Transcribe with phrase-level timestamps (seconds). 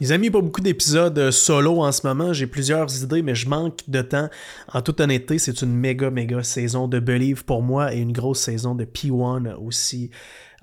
[0.00, 2.32] Les amis, pas beaucoup d'épisodes euh, solo en ce moment.
[2.32, 4.30] J'ai plusieurs idées, mais je manque de temps.
[4.72, 8.40] En toute honnêteté, c'est une méga, méga saison de Believe pour moi et une grosse
[8.40, 10.10] saison de P1 aussi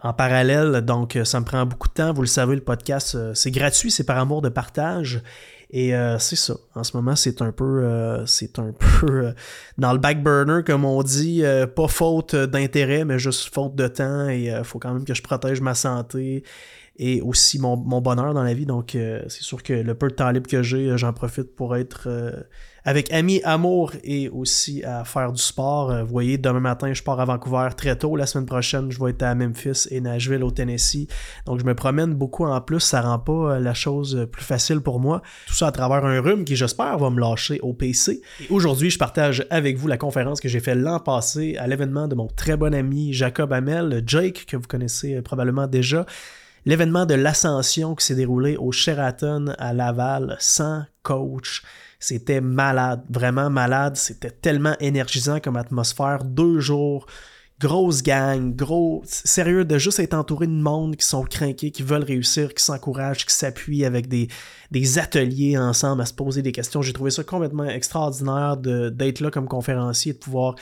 [0.01, 0.81] en parallèle.
[0.81, 2.13] Donc, euh, ça me prend beaucoup de temps.
[2.13, 5.21] Vous le savez, le podcast, euh, c'est gratuit, c'est par amour de partage.
[5.69, 6.53] Et c'est ça.
[6.75, 9.33] En ce moment, c'est un peu, c'est un peu
[9.77, 11.43] dans le back burner, comme on dit.
[11.75, 14.29] pas faute d'intérêt, mais juste faute de temps.
[14.29, 16.45] Et il faut quand même que je protège ma santé
[16.99, 18.65] et aussi mon, bonheur dans la vie.
[18.65, 21.55] Donc, euh, c'est sûr que le peu de temps libre que j'ai, euh, j'en profite
[21.55, 22.31] pour être euh,
[22.85, 25.93] avec amis, amour et aussi à faire du sport.
[26.03, 28.15] vous voyez, demain matin, je pars à Vancouver très tôt.
[28.15, 31.07] La semaine prochaine, je vais être à Memphis et Nashville au Tennessee.
[31.45, 32.79] Donc, je me promène beaucoup en plus.
[32.79, 35.21] Ça rend pas la chose plus facile pour moi.
[35.47, 38.21] Tout ça à travers un rhume qui, j'espère, va me lâcher au PC.
[38.49, 42.15] aujourd'hui, je partage avec vous la conférence que j'ai fait l'an passé à l'événement de
[42.15, 46.05] mon très bon ami Jacob Hamel, Jake, que vous connaissez probablement déjà
[46.67, 51.63] l'événement de l'ascension qui s'est déroulé au Sheraton à Laval sans coach.
[51.97, 53.95] C'était malade, vraiment malade.
[53.95, 56.25] C'était tellement énergisant comme atmosphère.
[56.25, 57.05] Deux jours,
[57.61, 62.03] grosse gang, gros, sérieux, de juste être entouré de monde qui sont craqués, qui veulent
[62.03, 64.27] réussir, qui s'encouragent, qui s'appuient avec des,
[64.69, 66.81] des ateliers ensemble à se poser des questions.
[66.81, 70.55] J'ai trouvé ça complètement extraordinaire d'être là comme conférencier, de pouvoir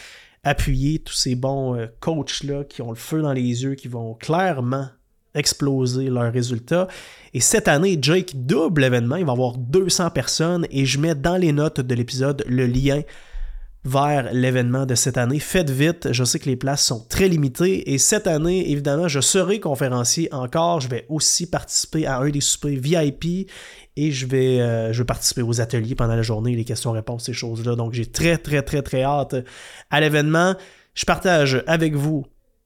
[0.44, 4.14] appuyer tous ces bons euh, coachs-là qui ont le feu dans les yeux, qui vont
[4.14, 4.88] clairement
[5.36, 6.88] exploser leurs résultats.
[7.34, 11.38] Et cette année, Jake double l'événement, il va avoir 200 personnes et je mets dans
[11.38, 13.02] les notes de l'épisode le lien
[13.86, 15.40] vers l'événement de cette année.
[15.40, 19.20] Faites vite, je sais que les places sont très limitées et cette année, évidemment, je
[19.20, 20.82] serai conférencier encore.
[20.82, 23.50] Je vais aussi participer à un des soupers VIP
[23.96, 27.34] et je vais, euh, je vais participer aux ateliers pendant la journée, les questions-réponses, ces
[27.34, 27.76] choses-là.
[27.76, 29.36] Donc j'ai très, très, très, très hâte
[29.92, 30.56] à l'événement.
[30.96, 32.26] Je partage avec vous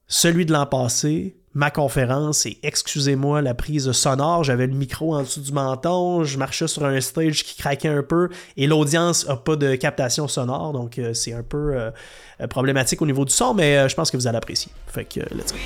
[0.10, 5.22] celui de l'an passé, ma conférence et excusez-moi la prise sonore, j'avais le micro en
[5.22, 9.36] dessous du menton, je marchais sur un stage qui craquait un peu et l'audience a
[9.36, 11.92] pas de captation sonore donc euh, c'est un peu euh,
[12.50, 14.72] problématique au niveau du son mais euh, je pense que vous allez apprécier.
[14.88, 15.60] Fait que let's go.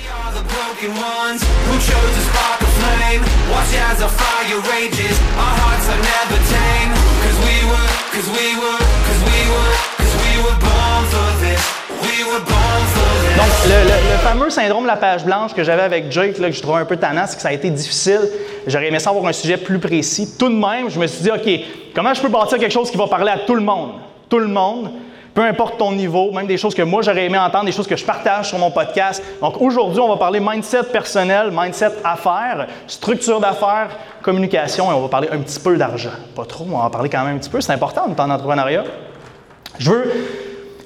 [12.22, 16.62] Donc, le, fameux syndrome de la page blanche que j'avais avec Jake, là, que je
[16.62, 18.20] trouvais un peu tannant, c'est que ça a été difficile.
[18.66, 20.36] J'aurais aimé savoir un sujet plus précis.
[20.38, 21.50] Tout de même, je me suis dit, OK,
[21.94, 23.94] comment je peux bâtir quelque chose qui va parler à tout le monde?
[24.28, 24.90] Tout le monde,
[25.34, 27.96] peu importe ton niveau, même des choses que moi j'aurais aimé entendre, des choses que
[27.96, 29.22] je partage sur mon podcast.
[29.40, 33.88] Donc aujourd'hui, on va parler mindset personnel, mindset affaires, structure d'affaires,
[34.22, 36.10] communication et on va parler un petit peu d'argent.
[36.36, 38.84] Pas trop, on va en parler quand même un petit peu, c'est important en entrepreneuriat.
[39.78, 40.12] Je veux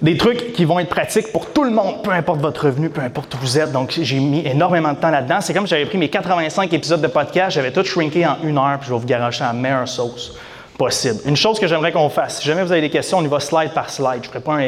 [0.01, 3.01] des trucs qui vont être pratiques pour tout le monde, peu importe votre revenu, peu
[3.01, 3.73] importe où vous êtes.
[3.73, 5.41] Donc, j'ai mis énormément de temps là-dedans.
[5.41, 8.59] C'est comme si j'avais pris mes 85 épisodes de podcast, j'avais tout shrinké en une
[8.59, 10.37] heure, puis je vais vous garocher la meilleure sauce
[10.79, 11.19] possible.
[11.27, 13.41] Une chose que j'aimerais qu'on fasse, si jamais vous avez des questions, on y va
[13.41, 14.23] slide par slide.
[14.23, 14.59] Je ne ferai pas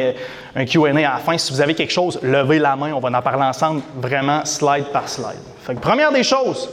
[0.56, 1.38] un, QA à la fin.
[1.38, 4.86] Si vous avez quelque chose, levez la main, on va en parler ensemble, vraiment slide
[4.92, 5.38] par slide.
[5.62, 6.68] Fait première des choses,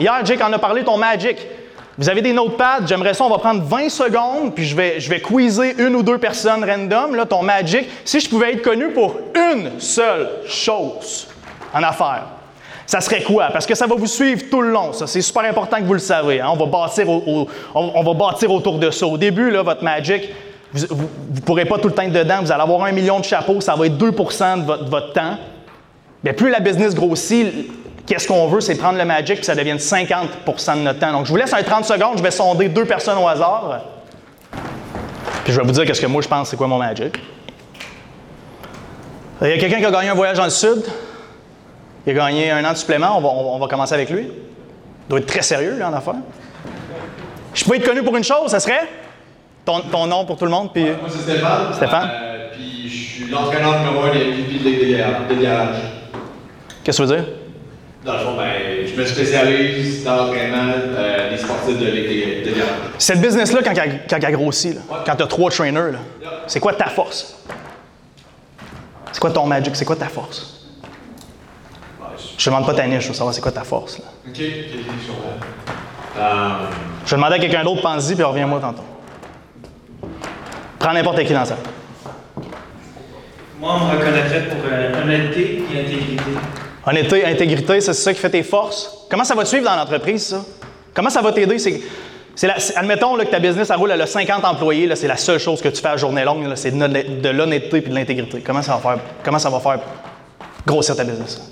[0.00, 1.36] hier, Jake en a parlé, ton Magic.
[1.98, 5.12] Vous avez des notepads, j'aimerais ça, on va prendre 20 secondes, puis je vais, je
[5.14, 7.88] quizer une ou deux personnes random, là, ton Magic.
[8.04, 11.26] Si je pouvais être connu pour une seule chose
[11.74, 12.26] en affaires,
[12.86, 13.48] ça serait quoi?
[13.52, 15.08] Parce que ça va vous suivre tout le long, ça.
[15.08, 16.40] C'est super important que vous le savez.
[16.40, 16.50] Hein.
[16.52, 19.04] On, va bâtir on, va bâtir autour de ça.
[19.04, 20.30] Au début, là, votre Magic,
[20.72, 20.86] vous
[21.34, 22.38] ne pourrez pas tout le temps être dedans.
[22.42, 24.16] Vous allez avoir un million de chapeaux, ça va être 2 de
[24.64, 25.36] votre, de votre temps.
[26.22, 27.48] Mais plus la business grossit,
[28.08, 31.12] Qu'est-ce qu'on veut, c'est prendre le Magic que ça devienne 50% de notre temps.
[31.12, 33.82] Donc, je vous laisse un 30 secondes, je vais sonder deux personnes au hasard.
[35.44, 37.18] Puis je vais vous dire qu'est-ce que moi je pense, c'est quoi mon Magic.
[39.42, 40.84] Il y a quelqu'un qui a gagné un voyage dans le Sud.
[42.06, 43.18] Il a gagné un an de supplément.
[43.18, 44.22] On va, commencer avec lui.
[44.22, 46.14] Il doit être très sérieux, là, en affaires.
[47.52, 48.88] Je peux être connu pour une chose, ça serait?
[49.66, 50.72] Ton, nom pour tout le monde.
[50.72, 50.84] Puis...
[50.84, 51.74] moi, c'est Stéphane.
[51.74, 52.10] Stéphane.
[52.10, 54.96] Euh, puis je suis l'entraîneur numéro un des VP de.
[56.82, 57.26] Qu'est-ce que tu veux dire?
[58.08, 62.42] Dans le fond, ben, je me spécialise dans l'entraînement euh, des sportifs de l'été
[62.96, 63.74] Cette business-là, quand,
[64.08, 65.98] quand elle grossit, quand tu as trois trainers,
[66.46, 67.36] c'est quoi ta force?
[69.12, 69.76] C'est quoi ton magic?
[69.76, 70.54] C'est quoi ta force?
[72.38, 73.98] je te demande pas ta niche, je veux savoir c'est quoi ta force.
[73.98, 74.04] Là.
[74.26, 74.42] OK, ok,
[75.04, 75.12] je
[77.04, 78.84] Je vais demander à quelqu'un d'autre, pense-y, puis reviens-moi tantôt.
[80.78, 81.58] Prends n'importe qui dans ça.
[83.60, 86.30] Moi, on me reconnaîtrait pour euh, honnêteté et intégrité.
[86.88, 88.90] Honnêteté, intégrité, c'est ça qui fait tes forces?
[89.10, 90.42] Comment ça va te suivre dans l'entreprise, ça?
[90.94, 91.58] Comment ça va t'aider?
[91.58, 91.82] C'est,
[92.76, 95.68] admettons là, que ta business roule, elle a 50 employés, c'est la seule chose que
[95.68, 98.40] tu fais à journée longue, c'est de, l'honnêteté et de l'intégrité.
[98.40, 99.80] Comment ça va faire, comment ça va faire
[100.66, 101.42] grossir ta business?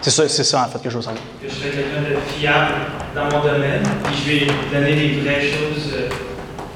[0.00, 1.22] C'est ça, c'est ça en fait que je veux savoir.
[1.42, 2.74] Que je serais quelqu'un de fiable
[3.14, 6.08] dans mon domaine, puis je vais donner les vraies choses euh,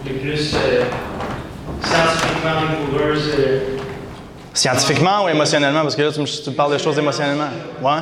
[0.05, 0.85] les plus euh,
[1.81, 3.35] scientifiquement rigoureuses.
[3.39, 3.80] euh,
[4.53, 5.83] Scientifiquement ou émotionnellement?
[5.83, 7.49] Parce que là, tu me, parles de choses émotionnellement.
[7.83, 8.01] Ouais.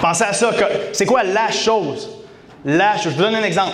[0.00, 0.50] Pensez à ça.
[0.92, 2.08] C'est quoi la chose?
[2.64, 2.96] La.
[2.96, 3.72] Je vous donne un exemple.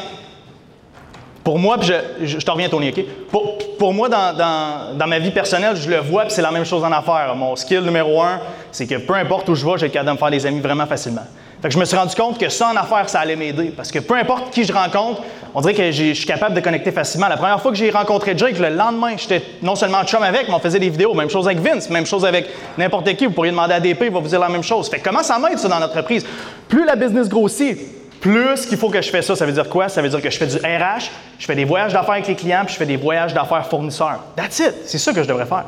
[1.44, 3.04] Pour moi, puis je, je, te reviens, Tony, OK?
[3.30, 6.50] Pour, pour moi, dans, dans- dans ma vie personnelle, je le vois, puis c'est la
[6.50, 7.36] même chose en affaires.
[7.36, 8.40] Mon skill numéro un,
[8.72, 10.58] c'est que peu importe où je vais, j'ai le capable de me faire des amis
[10.60, 11.22] vraiment facilement.
[11.62, 13.72] Fait que je me suis rendu compte que ça en affaires, ça allait m'aider.
[13.76, 15.22] Parce que peu importe qui je rencontre,
[15.54, 17.28] on dirait que je suis capable de connecter facilement.
[17.28, 20.54] La première fois que j'ai rencontré Jake, le lendemain, j'étais non seulement chum avec, mais
[20.54, 21.14] on faisait des vidéos.
[21.14, 23.24] Même chose avec Vince, même chose avec n'importe qui.
[23.26, 24.90] Vous pourriez demander à DP, il va vous dire la même chose.
[24.90, 26.26] Fait comment ça m'aide, ça, dans l'entreprise?
[26.68, 27.78] Plus la business grossit,
[28.20, 29.88] plus qu'il faut que je fais ça, ça veut dire quoi?
[29.88, 32.34] Ça veut dire que je fais du RH, je fais des voyages d'affaires avec les
[32.34, 34.20] clients, puis je fais des voyages d'affaires fournisseurs.
[34.36, 34.74] That's it.
[34.84, 35.64] C'est ça que je devrais faire.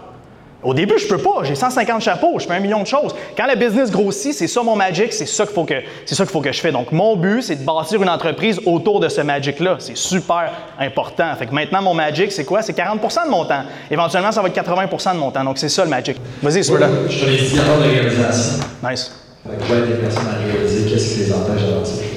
[0.62, 1.44] Au début, je peux pas.
[1.44, 3.14] J'ai 150 chapeaux, je fais un million de choses.
[3.36, 5.74] Quand le business grossit, c'est ça mon magic, c'est ça qu'il faut que
[6.04, 6.72] c'est ça qu'il faut que je fais.
[6.72, 9.76] Donc mon but, c'est de bâtir une entreprise autour de ce magic-là.
[9.78, 11.32] C'est super important.
[11.38, 12.62] Fait que maintenant mon magic, c'est quoi?
[12.62, 13.62] C'est 40% de mon temps.
[13.88, 15.44] Éventuellement, ça va être 80% de mon temps.
[15.44, 16.16] Donc c'est ça le magic.
[16.42, 16.88] Vas-y, celui-là.
[17.08, 18.64] Je suis un de réalisation.
[18.82, 19.12] Nice.
[19.48, 22.07] Fait que les personnes à réaliser qu'est-ce qui les empêche d'avancer?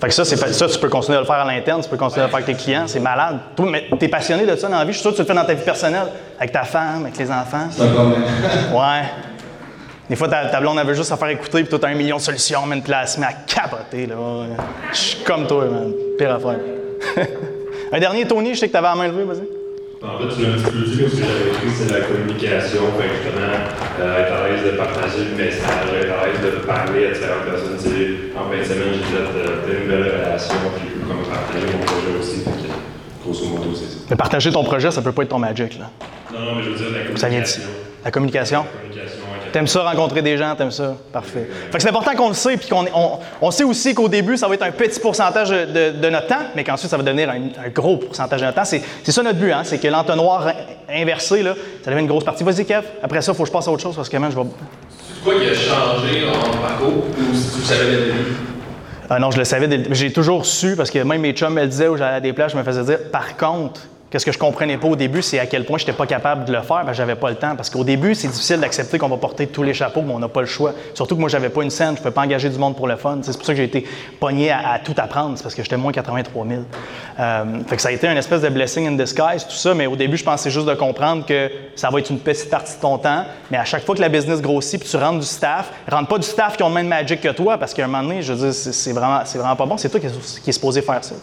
[0.00, 2.22] Fait que ça, ça, tu peux continuer à le faire à l'interne, tu peux continuer
[2.22, 3.38] à le faire avec tes clients, c'est malade.
[3.54, 5.26] Toi, mais t'es passionné de ça dans la vie, je suis sûr que tu le
[5.26, 6.06] fais dans ta vie personnelle,
[6.38, 7.68] avec ta femme, avec les enfants.
[7.70, 7.86] C'est un.
[8.74, 9.04] Ouais.
[10.08, 12.16] Des fois, ta, ta blonde, veut juste se faire écouter, puis toi, t'as un million
[12.16, 14.16] de solutions, là, elle se met à capoter, là.
[14.90, 15.92] Je suis comme toi, man.
[16.18, 16.58] Pire affaire.
[17.92, 19.59] un dernier, Tony, je sais que t'avais la main levée, vas-y.
[20.02, 22.00] En fait, tu l'as un petit peu dit, mais ce que j'avais écrit, c'est la
[22.00, 22.80] communication.
[22.96, 23.52] Fait que justement,
[24.00, 27.44] euh, être à l'aise de partager le message, être à l'aise de parler à différentes
[27.44, 27.76] personnes.
[27.76, 31.20] Tu sais, en fin de semaine, j'ai fait euh, plein de nouvelles relations, puis comme
[31.28, 32.40] partager mon projet aussi.
[32.40, 33.98] Fait que, grosso modo, c'est ça.
[34.08, 35.90] Mais partager ton projet, ça peut pas être ton magic, là.
[36.32, 37.62] Non, non, mais je veux dire, la Ça vient communication.
[38.02, 38.64] La communication?
[38.64, 39.19] La communication
[39.52, 40.94] T'aimes ça rencontrer des gens, t'aimes ça?
[41.12, 41.48] Parfait.
[41.70, 44.36] Fait que c'est important qu'on le sait, puis qu'on on, on sait aussi qu'au début,
[44.36, 47.28] ça va être un petit pourcentage de, de notre temps, mais qu'ensuite, ça va devenir
[47.30, 48.64] un, un gros pourcentage de notre temps.
[48.64, 49.62] C'est c'est ça notre but, hein?
[49.64, 51.54] C'est que l'entonnoir in- inversé, là,
[51.84, 52.44] ça devient une grosse partie.
[52.44, 52.84] Vas-y, Kev.
[53.02, 54.46] Après ça, il faut que je passe à autre chose parce que, man, je vais.
[55.16, 58.36] C'est quoi qui a changé en parcours ou si tu le savais dès le début?
[59.12, 59.68] Ah non, je le savais.
[59.90, 62.32] J'ai toujours su, parce que même mes chums me le disaient où j'allais à des
[62.32, 63.80] plages, je me faisais dire, par contre,
[64.10, 66.44] qu'est-ce que je comprenais pas au début, c'est à quel point je n'étais pas capable
[66.44, 67.54] de le faire, que j'avais pas le temps.
[67.56, 70.28] Parce qu'au début, c'est difficile d'accepter qu'on va porter tous les chapeaux, mais on n'a
[70.28, 70.74] pas le choix.
[70.94, 72.88] Surtout que moi, j'avais pas une scène, je ne pouvais pas engager du monde pour
[72.88, 73.18] le fun.
[73.22, 73.86] C'est pour ça que j'ai été
[74.18, 76.62] pogné à, tout apprendre, c'est parce que j'étais moins 83 000.
[77.18, 79.86] Euh, fait que ça a été une espèce de blessing in disguise, tout ça, mais
[79.86, 82.80] au début, je pensais juste de comprendre que ça va être une petite partie de
[82.80, 86.08] ton temps, mais à chaque fois que la business grossit, tu rentres du staff, rentre
[86.08, 88.22] pas du staff qui ont le même magic que toi, parce qu'à un moment donné,
[88.22, 90.06] je veux dire, c'est vraiment, pas bon, c'est toi qui
[90.42, 91.14] qui est supposé faire ça.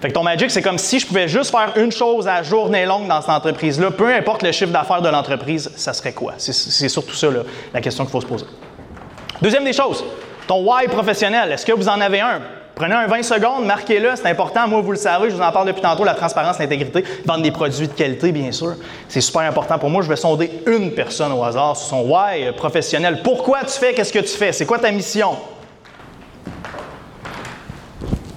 [0.00, 2.86] Fait que ton magic, c'est comme si je pouvais juste faire une chose à journée
[2.86, 6.34] longue dans cette entreprise-là, peu importe le chiffre d'affaires de l'entreprise, ça serait quoi?
[6.38, 7.40] C'est- surtout ça, là,
[7.74, 8.46] la question qu'il faut se poser.
[9.42, 10.04] Deuxième des choses,
[10.46, 12.40] ton why professionnel, est-ce que vous en avez un?
[12.76, 14.68] Prenez un 20 secondes, marquez-le, c'est important.
[14.68, 17.50] Moi, vous le savez, je vous en parle depuis tantôt, la transparence, l'intégrité, vendre des
[17.50, 18.74] produits de qualité, bien sûr.
[19.08, 20.00] C'est super important pour moi.
[20.02, 23.20] Je vais sonder une personne au hasard sur son why professionnel.
[23.24, 24.52] Pourquoi tu fais, qu'est-ce que tu fais?
[24.52, 25.36] C'est quoi ta mission?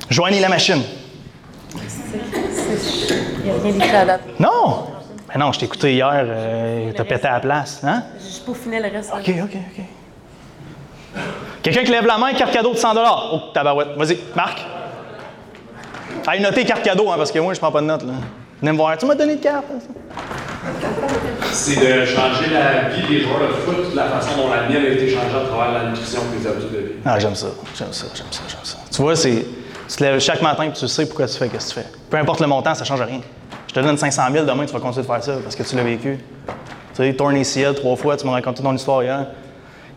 [0.09, 0.81] Joignez la machine.
[2.13, 4.21] Il n'y a rien d'écrit à date.
[4.39, 4.87] Non!
[5.33, 7.81] Mais non, je t'ai écouté hier, euh, t'as pété à la place.
[7.83, 8.03] Hein?
[8.19, 9.11] Je peaufinais le reste.
[9.13, 9.83] OK, OK, OK.
[11.61, 13.89] Quelqu'un qui lève la main, carte cadeau de 100 Oh, tabarouette.
[13.97, 14.59] Vas-y, Marc.
[16.27, 18.03] Allez, notez carte cadeau, hein, parce que moi, je prends pas de notes.
[18.03, 18.13] Là.
[18.59, 18.97] Venez me voir.
[18.97, 19.65] Tu m'as donné de carte.
[21.51, 24.89] C'est de changer la vie des joueurs de foot, la façon dont la mienne a
[24.89, 26.93] été changée à travers la nutrition et les habitudes de vie.
[27.05, 27.47] Ah, j'aime ça.
[27.75, 28.77] J'aime ça, j'aime ça, j'aime ça.
[28.91, 29.45] Tu vois, c'est.
[29.91, 31.85] Tu te lèves chaque matin tu sais pourquoi tu fais ce que tu fais.
[32.09, 33.19] Peu importe le montant, ça change rien.
[33.67, 35.75] Je te donne 500 000 demain, tu vas continuer de faire ça parce que tu
[35.75, 36.17] l'as vécu.
[36.47, 36.53] Tu
[36.95, 39.27] sais, torn ACL trois fois, tu m'as raconté ton histoire hier.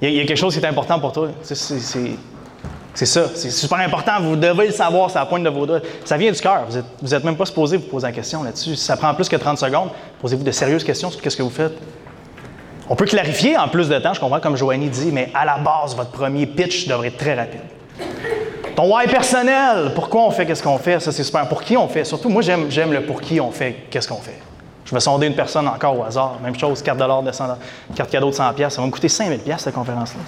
[0.03, 1.29] Il y, a, quelque chose qui est important pour toi.
[1.43, 3.23] C'est ça.
[3.37, 4.21] C'est super important.
[4.21, 5.81] Vous devez le savoir, c'est la pointe de vos doigts.
[6.05, 6.65] Ça vient du cœur.
[6.69, 8.75] Vous n'êtes êtes même pas supposé vous poser la question là-dessus.
[8.75, 11.51] Si ça prend plus que 30 secondes, posez-vous de sérieuses questions sur ce que vous
[11.51, 11.79] faites.
[12.89, 15.59] On peut clarifier en plus de temps, je comprends comme Joanie dit, mais à la
[15.59, 17.61] base, votre premier pitch devrait être très rapide.
[18.77, 21.49] Ton why personnel, pourquoi on fait qu'est-ce qu'on fait, ça c'est super.
[21.49, 24.39] Pour qui on fait, surtout moi j'aime, le pour qui on fait qu'est-ce qu'on fait.
[24.85, 27.45] Je vais sonder une personne encore au hasard, même chose, carte de 100
[27.95, 30.21] carte cadeau de 100 pièces, ça va me coûter 5000 pièces cette conférence-là.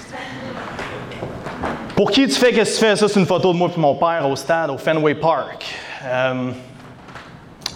[1.97, 3.81] Pour qui tu fais qu'est-ce que tu fais, ça c'est une photo de moi et
[3.81, 5.65] mon père au stade, au Fenway Park.
[6.05, 6.51] Euh,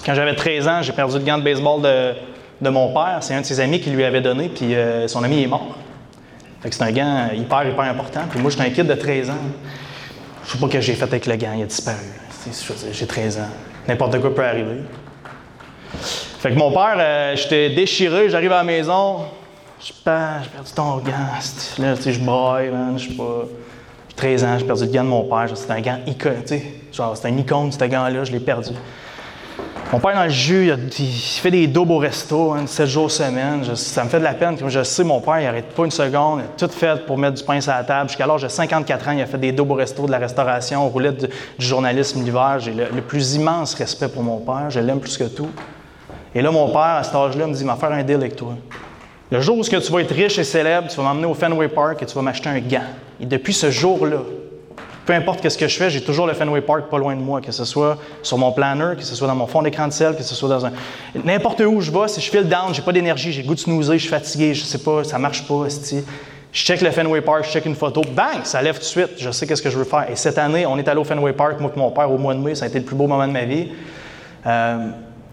[0.04, 2.14] quand j'avais 13 ans, j'ai perdu le gant de baseball de,
[2.60, 3.18] de mon père.
[3.20, 5.76] C'est un de ses amis qui lui avait donné, puis euh, son ami est mort.
[6.60, 8.20] Fait que c'est un gant hyper, hyper important.
[8.30, 9.34] Puis moi, j'étais un kid de 13 ans.
[10.50, 11.98] Je sais pas ce que j'ai fait avec le gant, il a disparu.
[12.90, 13.48] J'ai 13 ans.
[13.86, 14.80] N'importe quoi peut arriver.
[16.40, 19.26] Fait que mon père, euh, j'étais déchiré, j'arrive à la maison,
[19.80, 21.12] Je perds, j'ai perdu ton gant.
[21.78, 22.98] Là, tu sais, je braille, man.
[22.98, 23.44] Je suis pas.
[24.08, 25.56] J'ai 13 ans, j'ai perdu le gant de mon père.
[25.56, 26.64] C'était un gant icône, sais.
[26.92, 28.70] Genre, c'était un icône, ce gant-là, je l'ai perdu.
[29.92, 33.64] Mon père, dans le jus, il, fait des doubles au resto, hein, 7 jours semaine.
[33.74, 34.56] Ça me fait de la peine.
[34.64, 36.42] Je sais, mon père, il n'arrête pas une seconde.
[36.42, 38.08] Il a tout fait pour mettre du pain sur la table.
[38.08, 40.88] Jusqu'à l'âge de 54 ans, il a fait des doubles au resto, de la restauration,
[40.88, 41.28] roulette
[41.58, 42.58] du, journalisme l'hiver.
[42.60, 44.70] J'ai le, plus immense respect pour mon père.
[44.70, 45.50] Je l'aime plus que tout.
[46.36, 48.54] Et là, mon père, à cet âge-là, me dit, m'a faire un deal avec toi.
[49.32, 52.00] Le jour où tu vas être riche et célèbre, tu vas m'emmener au Fenway Park
[52.00, 52.86] et tu vas m'acheter un gant.
[53.20, 54.18] Et depuis ce jour-là,
[55.10, 57.40] peu importe ce que je fais, j'ai toujours le Fenway Park pas loin de moi,
[57.40, 60.14] que ce soit sur mon planner, que ce soit dans mon fond d'écran de sel,
[60.14, 60.70] que ce soit dans un.
[61.24, 63.94] N'importe où je vais, si je file down, j'ai pas d'énergie, j'ai goût de snoozer,
[63.94, 66.04] je suis fatigué, je sais pas, ça marche pas, esti.
[66.52, 69.10] Je check le Fenway Park, je check une photo, bang, ça lève tout de suite,
[69.18, 70.08] je sais qu'est-ce que je veux faire.
[70.08, 72.34] Et cette année, on est allé au Fenway Park, moi et mon père, au mois
[72.34, 73.66] de mai, ça a été le plus beau moment de ma vie.
[74.46, 74.90] Euh,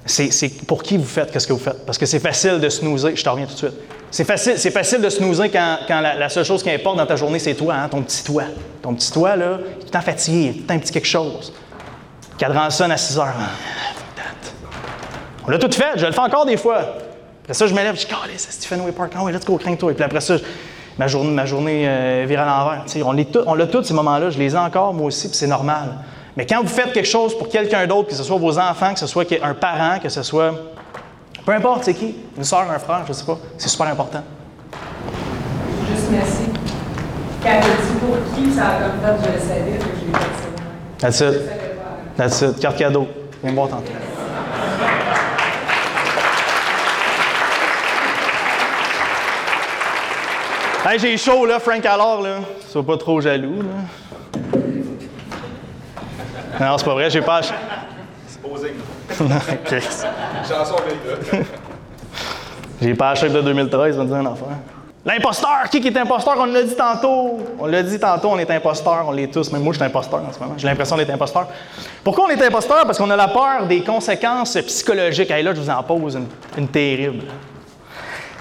[0.07, 1.85] c'est pour qui vous faites qu'est-ce que vous faites?
[1.85, 3.15] Parce que c'est facile de snoozer.
[3.15, 3.73] Je te reviens tout de suite.
[4.09, 7.39] C'est facile, facile de snoozer quand, quand la, seule chose qui importe dans ta journée,
[7.39, 8.43] c'est toi, hein, ton petit toi.
[8.81, 11.53] Ton petit toi, là, il est fatigué, il est tout un petit quelque chose.
[12.37, 13.33] Cadran sonne à 6 heures.
[13.37, 13.49] Ah,
[14.15, 14.51] that.
[15.45, 16.77] On l'a tout fait, je le fais encore des fois.
[17.43, 19.11] Après ça, je me lève, je dis, Calais, c'est Stephen Way Park.
[19.15, 19.91] Ah oui, let's go, crains-toi.
[19.91, 20.35] Et puis après ça,
[20.97, 23.45] ma journée, ma journée euh, vire à l'envers.
[23.45, 25.95] On l'a tous ces moments-là, je les ai encore, moi aussi, puis c'est normal.
[26.37, 28.99] Mais quand vous faites quelque chose pour quelqu'un d'autre, que ce soit vos enfants, que
[28.99, 30.53] ce soit un parent, que ce soit.
[31.43, 34.21] Peu importe, c'est qui, une soeur, un frère, je sais pas, c'est super important.
[35.89, 36.43] Juste merci.
[37.41, 40.13] Quand a dit pour qui, ça a comme fait, je le savais, que je l'ai
[40.13, 40.99] fait.
[40.99, 41.41] That's it.
[42.15, 42.59] That's it.
[42.59, 43.07] Carte cadeau.
[43.41, 43.91] Viens me voir tantôt.
[50.85, 52.41] Hey, j'ai chaud, là, Frank alors, là.
[52.69, 54.16] Sois pas trop jaloux, là.
[56.59, 57.53] Non, c'est pas vrai, j'ai pas acheté.
[58.27, 58.73] C'est posé.
[59.21, 59.81] OK.
[60.47, 60.75] Chanson.
[62.79, 64.57] J'ai pas acheté de 2013, on va dire un affaire.
[65.03, 65.69] L'imposteur!
[65.71, 66.35] Qui qui est imposteur?
[66.37, 67.39] On l'a dit tantôt.
[67.59, 69.51] On l'a dit tantôt, on est imposteur, on l'est tous.
[69.51, 70.55] Même moi, je suis imposteur en ce moment.
[70.57, 71.47] J'ai l'impression d'être imposteur.
[72.03, 72.85] Pourquoi on est imposteur?
[72.85, 75.31] Parce qu'on a la peur des conséquences psychologiques.
[75.31, 77.23] Et là, je vous en pose une, une terrible.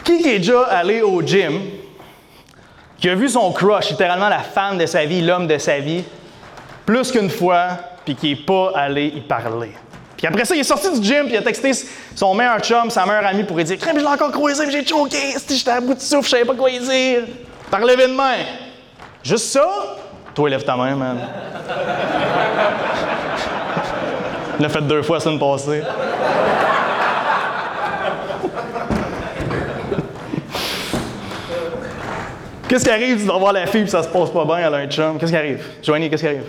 [0.02, 1.60] Qui qui est déjà allé au gym,
[2.98, 6.04] qui a vu son crush, littéralement la femme de sa vie, l'homme de sa vie,
[6.84, 7.68] plus qu'une fois,
[8.06, 9.72] puis qui n'est pas allé y parler.
[10.16, 11.72] Puis après ça, il est sorti du gym, puis il a texté
[12.14, 14.72] son meilleur chum, sa meilleure amie, pour lui dire Crème, je l'ai encore croisé, mais
[14.72, 17.24] j'ai choqué, j'étais à bout de souffle, je savais pas quoi lui dire.
[17.70, 18.36] Par de main.
[19.22, 19.68] Juste ça,
[20.34, 21.18] toi, lève ta main, man.
[24.58, 25.82] Il l'a fait deux fois la semaine passée.
[32.68, 34.74] Qu'est-ce qui arrive, tu dois voir la fille, puis ça se passe pas bien, elle
[34.74, 35.18] a un chum?
[35.18, 35.64] Qu'est-ce qui arrive?
[35.82, 36.44] Joanie, qu'est-ce qui arrive?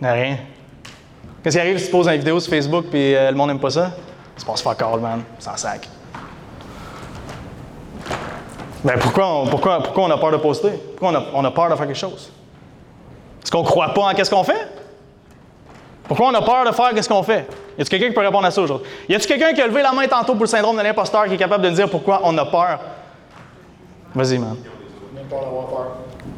[0.00, 0.38] Rien.
[1.46, 3.60] Qu'est-ce qui arrive si tu poses une vidéo sur Facebook puis euh, le monde n'aime
[3.60, 3.92] pas ça?
[4.36, 5.22] Se passe fuck all, man.
[5.38, 5.88] Sans sac.
[8.82, 10.70] Ben pourquoi on, pourquoi, pourquoi on a peur de poster?
[10.70, 12.32] Pourquoi on a, peur de faire quelque chose?
[13.44, 14.72] Est-ce qu'on croit pas en qu'est-ce qu'on fait?
[16.08, 17.46] Pourquoi on a peur de faire qu'est-ce qu'on fait?
[17.78, 18.88] Y a-t-il quelqu'un qui peut répondre à ça aujourd'hui?
[19.08, 21.34] Y a-t-il quelqu'un qui a levé la main tantôt pour le syndrome de l'imposteur qui
[21.34, 22.80] est capable de dire pourquoi on a peur?
[24.16, 24.56] Vas-y, man.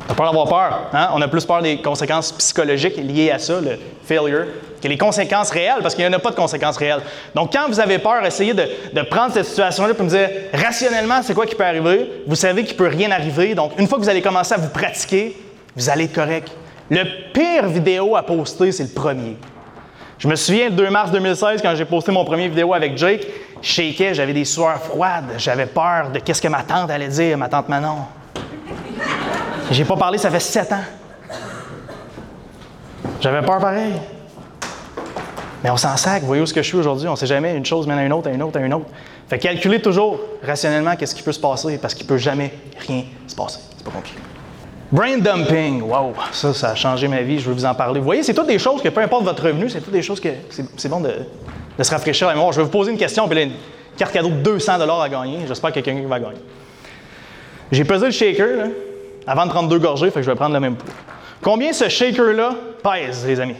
[0.09, 0.81] T'as peur d'avoir peur.
[0.95, 1.11] Hein?
[1.15, 4.47] On a plus peur des conséquences psychologiques liées à ça, le failure,
[4.83, 7.03] que les conséquences réelles, parce qu'il n'y en a pas de conséquences réelles.
[7.35, 11.21] Donc, quand vous avez peur, essayez de, de prendre cette situation-là pour me dire rationnellement,
[11.23, 12.23] c'est quoi qui peut arriver?
[12.27, 13.55] Vous savez qu'il ne peut rien arriver.
[13.55, 15.37] Donc, une fois que vous allez commencer à vous pratiquer,
[15.77, 16.51] vous allez être correct.
[16.89, 19.37] Le pire vidéo à poster, c'est le premier.
[20.19, 23.27] Je me souviens, le 2 mars 2016, quand j'ai posté mon premier vidéo avec Jake,
[23.61, 27.37] je shakeais, j'avais des sueurs froides, j'avais peur de qu'est-ce que ma tante allait dire,
[27.37, 27.99] ma tante Manon.
[29.71, 30.85] J'ai pas parlé, ça fait sept ans.
[33.21, 33.95] J'avais peur pareil.
[35.63, 36.23] Mais on s'en sac.
[36.23, 37.09] Voyez où ce que je suis aujourd'hui?
[37.09, 37.57] On sait jamais.
[37.57, 38.87] Une chose mène à une autre, à une autre, à une autre.
[39.29, 42.53] Fait calculer toujours rationnellement qu'est-ce qui peut se passer parce qu'il peut jamais
[42.87, 43.59] rien se passer.
[43.77, 44.19] C'est pas compliqué.
[44.91, 47.99] Brain dumping, wow, ça, ça a changé ma vie, je veux vous en parler.
[47.99, 50.19] Vous voyez, c'est toutes des choses que, peu importe votre revenu, c'est toutes des choses
[50.19, 51.13] que c'est bon de,
[51.83, 52.53] se rafraîchir la mémoire.
[52.53, 53.53] Je vais vous poser une question, puis là, une
[53.99, 55.41] carte cadeau de 200 à gagner.
[55.47, 56.41] J'espère a quelqu'un va gagner.
[57.71, 58.65] J'ai pesé le shaker, là,
[59.29, 60.93] avant de prendre deux gorgées, fait que je vais prendre le même poids.
[61.43, 62.51] Combien ce shaker-là
[62.83, 63.55] pèse, les amis?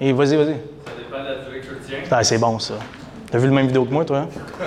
[0.00, 0.46] Et vas-y, vas-y.
[0.46, 1.98] Ça dépend de la durée que tu tiens.
[2.10, 2.74] Ah, c'est bon, ça.
[3.30, 4.18] T'as vu le même vidéo que moi, toi?
[4.18, 4.28] hein?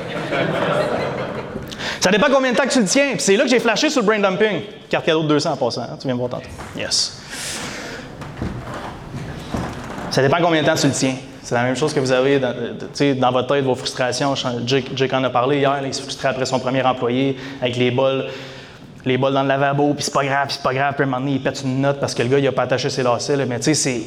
[1.99, 3.13] ça dépend combien de temps que tu le tiens.
[3.17, 4.61] C'est là que j'ai flashé sur le brain dumping.
[4.89, 5.81] Carte cadeau de 200 en passant.
[5.83, 5.97] hein?
[5.99, 6.47] Tu viens me voir tantôt.
[6.75, 7.21] Yes.
[10.09, 11.15] Ça dépend combien de temps tu le tiens.
[11.43, 12.53] C'est la même chose que vous avez dans,
[13.19, 14.33] dans votre tête, vos frustrations.
[14.65, 15.79] Jake, en a parlé hier.
[15.85, 18.25] il se frustrait après son premier employé avec les bols,
[19.07, 19.93] les bols dans le lavabo.
[19.93, 20.93] Puis c'est pas grave, c'est pas grave.
[20.93, 22.51] Puis à un moment donné, il pète une note parce que le gars, il a
[22.51, 23.35] pas attaché ses lacets.
[23.35, 23.45] là.
[23.45, 24.01] Mais tu sais, c'est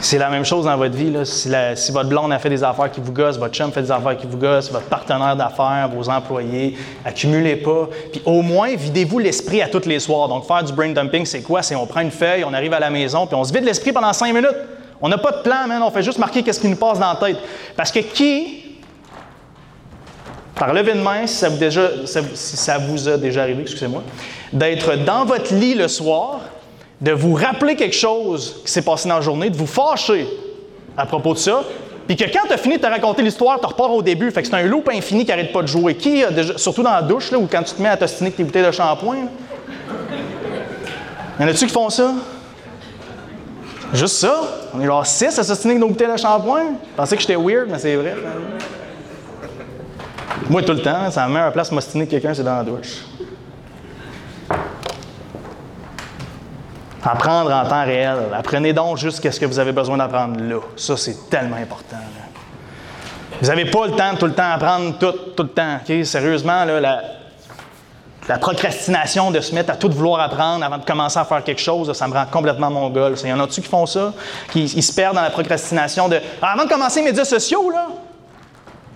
[0.00, 1.12] C'est la même chose dans votre vie.
[1.24, 4.16] Si votre blonde a fait des affaires qui vous gossent, votre chum fait des affaires
[4.16, 7.88] qui vous gossent, votre partenaire d'affaires, vos employés, accumulez pas.
[8.10, 10.26] Puis au moins, videz-vous l'esprit à tous les soirs.
[10.26, 11.62] Donc, faire du brain dumping, c'est quoi?
[11.62, 13.92] C'est on prend une feuille, on arrive à la maison, puis on se vide l'esprit
[13.92, 14.56] pendant cinq minutes.
[15.00, 15.80] On n'a pas de plan, man.
[15.82, 17.38] On fait juste marquer qu'est-ce qui nous passe dans la tête.
[17.76, 18.61] Parce que qui,
[20.64, 24.00] par lever de main, si ça vous, déjà, a déjà arrivé, excusez-moi,
[24.52, 26.38] d'être dans votre lit le soir,
[27.00, 30.24] de vous rappeler quelque chose qui s'est passé dans la journée, de vous fâcher
[30.96, 31.64] à propos de ça,
[32.06, 34.30] puis que quand tu as fini de te raconter l'histoire, tu repars au début.
[34.30, 35.96] Fait que c'est un loop infini qui arrête pas de jouer.
[35.96, 36.22] Qui,
[36.54, 38.64] surtout dans la douche, là, ou quand tu te mets à t'ostiner avec tes bouteilles
[38.64, 39.26] de shampoing,
[41.40, 42.12] y en a-tu qui font ça?
[43.92, 44.42] Juste ça?
[44.72, 46.66] On est genre six à s'ostiner avec nos bouteilles de shampoing?
[46.92, 48.14] Je pensais que j'étais weird, mais c'est vrai.
[50.52, 53.06] Moi, tout le temps, c'est la meilleure place pour m'ostiner quelqu'un, c'est dans la douche.
[57.02, 58.18] Apprendre en temps réel.
[58.36, 60.56] Apprenez donc juste ce que vous avez besoin d'apprendre là.
[60.76, 61.96] Ça, c'est tellement important.
[63.40, 65.78] Vous n'avez pas le temps tout le temps apprendre tout, tout le temps.
[66.04, 71.42] Sérieusement, la, procrastination de se mettre à tout vouloir apprendre avant de commencer à faire
[71.42, 73.14] quelque chose, ça me rend complètement mongol.
[73.24, 74.12] Il y en a-tu qui font ça?
[74.52, 77.88] Qui se perdent dans la procrastination de Ah, avant de commencer les médias sociaux, là,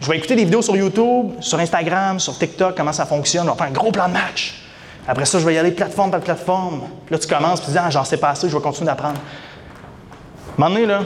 [0.01, 3.49] je vais écouter des vidéos sur YouTube, sur Instagram, sur TikTok, comment ça fonctionne.
[3.49, 4.63] On va faire un gros plan de match.
[5.09, 6.83] Après ça, je vais y aller plateforme par plateforme.
[7.07, 8.87] Puis là, tu commences, puis tu dis, ah, j'en sais pas assez, je vais continuer
[8.87, 9.17] d'apprendre.
[9.17, 11.01] À un moment donné, là,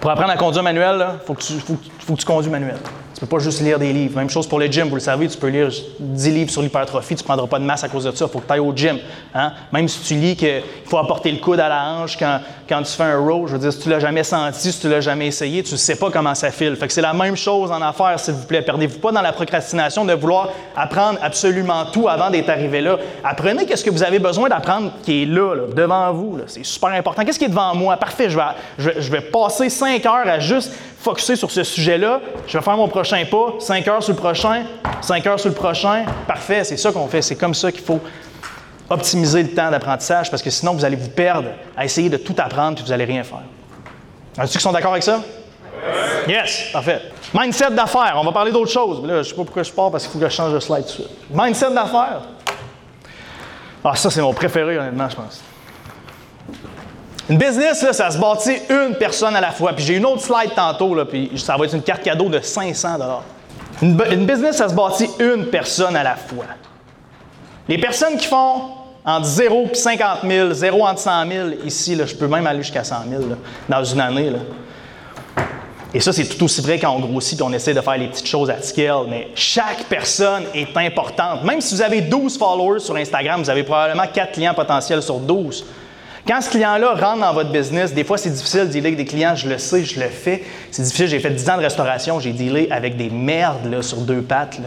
[0.00, 1.34] pour apprendre à conduire manuel, il faut,
[1.98, 2.78] faut que tu conduis manuel.
[3.20, 4.16] Tu peux pas juste lire des livres.
[4.16, 7.14] Même chose pour le gym, vous le savez, tu peux lire 10 livres sur l'hypertrophie,
[7.16, 8.24] tu ne prendras pas de masse à cause de ça.
[8.24, 8.96] Il faut que tu ailles au gym.
[9.34, 9.52] hein.
[9.70, 12.92] Même si tu lis qu'il faut apporter le coude à la hanche quand, quand tu
[12.92, 15.26] fais un row, je veux dire, si tu l'as jamais senti, si tu l'as jamais
[15.26, 16.74] essayé, tu ne sais pas comment ça file.
[16.76, 18.62] Fait que c'est la même chose en affaires, s'il vous plaît.
[18.62, 22.96] Perdez-vous pas dans la procrastination de vouloir apprendre absolument tout avant d'être arrivé là.
[23.22, 26.38] Apprenez qu'est-ce que vous avez besoin d'apprendre qui est là, devant vous.
[26.46, 27.22] C'est super important.
[27.26, 27.98] Qu'est-ce qui est devant moi?
[27.98, 28.44] Parfait, je vais,
[28.78, 32.20] je vais- je vais passer 5 heures à juste focuser sur ce sujet-là.
[32.46, 34.64] Je vais faire mon prochain pas, 5 heures sur le prochain,
[35.00, 36.04] 5 heures sur le prochain.
[36.26, 37.22] Parfait, c'est ça qu'on fait.
[37.22, 38.00] C'est comme ça qu'il faut
[38.88, 42.34] optimiser le temps d'apprentissage parce que sinon, vous allez vous perdre à essayer de tout
[42.38, 43.42] apprendre puis vous n'allez rien faire.
[44.36, 45.20] Y en qui sont d'accord avec ça?
[46.28, 47.02] Yes, parfait.
[47.32, 49.02] Mindset d'affaires, on va parler d'autre chose.
[49.02, 50.60] Là, je ne sais pas pourquoi je pars parce qu'il faut que je change de
[50.60, 51.10] slide tout de suite.
[51.30, 52.22] Mindset d'affaires?
[53.84, 55.42] Ah, ça, c'est mon préféré, honnêtement, je pense.
[57.30, 59.72] Une business, là, ça se bâtit une personne à la fois.
[59.72, 62.98] Puis j'ai une autre slide tantôt, puis ça va être une carte cadeau de 500
[63.82, 66.44] une, une business, ça se bâtit une personne à la fois.
[67.68, 68.62] Les personnes qui font
[69.04, 72.84] entre 0 et 50 000, 0 entre 100 000, ici, je peux même aller jusqu'à
[72.84, 73.36] 100 000 là,
[73.68, 74.32] dans une année.
[75.94, 78.08] Et ça, c'est tout aussi vrai quand on grossit et on essaie de faire les
[78.08, 79.06] petites choses à scale.
[79.08, 81.44] Mais chaque personne est importante.
[81.44, 85.18] Même si vous avez 12 followers sur Instagram, vous avez probablement 4 clients potentiels sur
[85.18, 85.64] 12.
[86.26, 89.04] Quand ce client-là rentre dans votre business, des fois, c'est difficile de dealer avec des
[89.04, 89.34] clients.
[89.34, 90.44] Je le sais, je le fais.
[90.70, 91.08] C'est difficile.
[91.08, 92.20] J'ai fait 10 ans de restauration.
[92.20, 94.58] J'ai dealé avec des merdes là, sur deux pattes.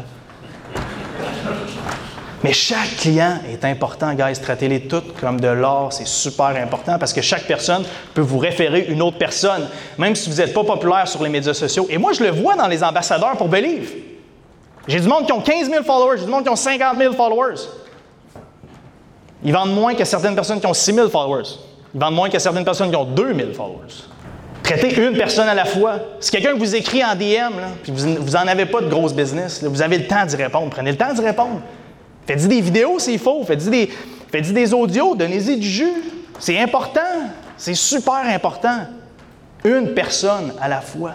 [2.44, 4.42] Mais chaque client est important, guys.
[4.42, 5.94] Traitez-les toutes comme de l'or.
[5.94, 10.30] C'est super important parce que chaque personne peut vous référer une autre personne, même si
[10.30, 11.88] vous n'êtes pas populaire sur les médias sociaux.
[11.90, 13.94] Et moi, je le vois dans les ambassadeurs pour Believe.
[14.88, 17.14] J'ai du monde qui ont 15 000 followers, j'ai du monde qui ont 50 000
[17.14, 17.62] followers.
[19.44, 21.60] Ils vendent moins que certaines personnes qui ont 6 000 followers.
[21.94, 24.08] Ils vendent moins que certaines personnes qui ont 2 000 followers.
[24.64, 26.00] Traitez une personne à la fois.
[26.22, 27.54] Si quelqu'un vous écrit en DM,
[27.84, 30.70] puis vous n'en avez pas de grosse business, vous avez le temps d'y répondre.
[30.70, 31.62] Prenez le temps d'y répondre.
[32.26, 33.44] Faites-y des vidéos s'il faut.
[33.44, 33.90] Faites-y des,
[34.32, 35.16] faites-y des audios.
[35.16, 35.94] Donnez-y du jus.
[36.40, 37.02] C'est important.
[37.58, 38.88] C'est super important.
[39.66, 41.14] Une personne à la fois.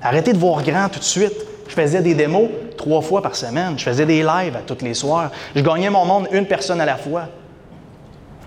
[0.00, 1.34] Arrêtez de voir grand tout de suite.
[1.68, 3.76] Je faisais des démos trois fois par semaine.
[3.76, 5.32] Je faisais des lives à tous les soirs.
[5.56, 7.28] Je gagnais mon monde une personne à la fois.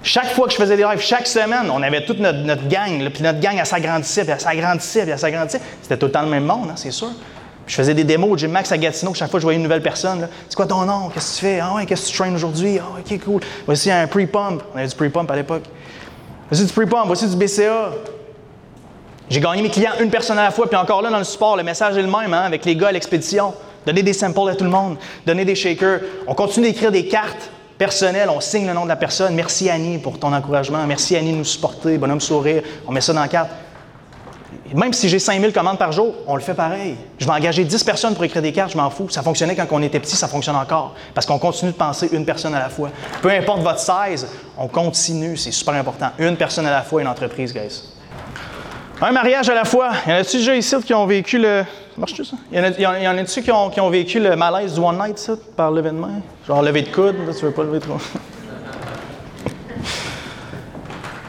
[0.02, 3.22] Chaque fois que je faisais des lives, chaque semaine, on avait toute notre, gang, puis
[3.22, 5.62] notre gang, elle s'agrandissait, puis elle s'agrandissait, puis elle s'agrandissait.
[5.82, 7.10] C'était tout le temps le même monde, hein, c'est sûr.
[7.68, 9.84] Je faisais des démos au Gym Max à Gatineau, chaque fois je voyais une nouvelle
[9.84, 10.28] personne.
[10.48, 11.10] C'est quoi ton nom?
[11.10, 11.60] Qu'est-ce que tu fais?
[11.60, 12.80] Ah ouais, qu'est-ce que tu traînes aujourd'hui?
[12.80, 13.42] Ah, ok, cool.
[13.66, 14.64] Voici un pre-pump.
[14.74, 15.66] On avait du pre-pump à l'époque.
[16.50, 17.92] Voici du pre-pump, voici du BCA.
[19.30, 21.58] J'ai gagné mes clients une personne à la fois, puis encore là, dans le support,
[21.58, 23.54] le message est le même, hein, avec les gars à l'expédition.
[23.86, 26.00] Donner des samples à tout le monde, donner des shakers.
[26.26, 29.34] On continue d'écrire des cartes personnelles, on signe le nom de la personne.
[29.34, 30.86] Merci Annie pour ton encouragement.
[30.86, 31.98] Merci Annie de nous supporter.
[31.98, 32.62] Bonhomme sourire.
[32.86, 33.50] On met ça dans la carte.
[34.76, 36.96] Même si j'ai 5000 commandes par jour, on le fait pareil.
[37.18, 39.10] Je vais engager 10 personnes pour écrire des cartes, je m'en fous.
[39.10, 40.94] Ça fonctionnait quand on était petit, ça fonctionne encore.
[41.15, 42.89] Parce qu'on continue de penser une personne à la fois.
[43.22, 46.10] Peu importe votre size, on continue, c'est super important.
[46.20, 47.82] Une personne à la fois, une entreprise, guys.
[49.02, 49.92] Un mariage à la fois.
[50.06, 51.64] Y en a-tu déjà ici qui ont vécu le.
[51.98, 52.36] Marche-tu ça?
[52.52, 55.72] Y en a-tu qui ont, qui ont vécu le malaise du one night, ça, par
[55.72, 56.22] main?
[56.46, 57.98] Genre lever de coude, là, tu veux pas lever trop.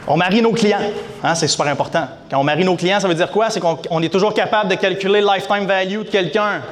[0.08, 0.80] On marie nos clients.
[1.22, 2.08] Hein, c'est super important.
[2.28, 3.50] Quand on marie nos clients, ça veut dire quoi?
[3.50, 6.62] C'est qu'on on est toujours capable de calculer le lifetime value de quelqu'un.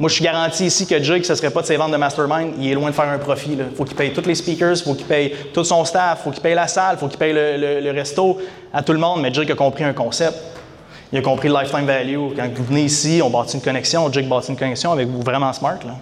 [0.00, 1.98] Moi, je suis garanti ici que Jake, ce ne serait pas de ses ventes de
[1.98, 2.54] mastermind.
[2.58, 3.50] Il est loin de faire un profit.
[3.52, 6.24] Il faut qu'il paye tous les speakers, il faut qu'il paye tout son staff, il
[6.24, 8.38] faut qu'il paye la salle, il faut qu'il paye le, resto
[8.72, 9.20] à tout le monde.
[9.20, 10.38] Mais Jake a compris un concept.
[11.12, 12.16] Il a compris le lifetime value.
[12.34, 14.10] Quand vous venez ici, on bâtit une connexion.
[14.10, 15.78] Jake bâtit une connexion avec vous vraiment smart.
[15.84, 15.92] Là.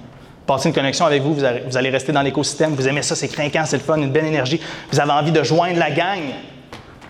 [0.65, 1.45] Une connexion avec vous, vous
[1.77, 2.75] allez, rester dans l'écosystème.
[2.75, 4.61] Vous aimez ça, c'est craquant, c'est le fun, une belle énergie.
[4.93, 6.21] Vous avez envie de joindre la gang.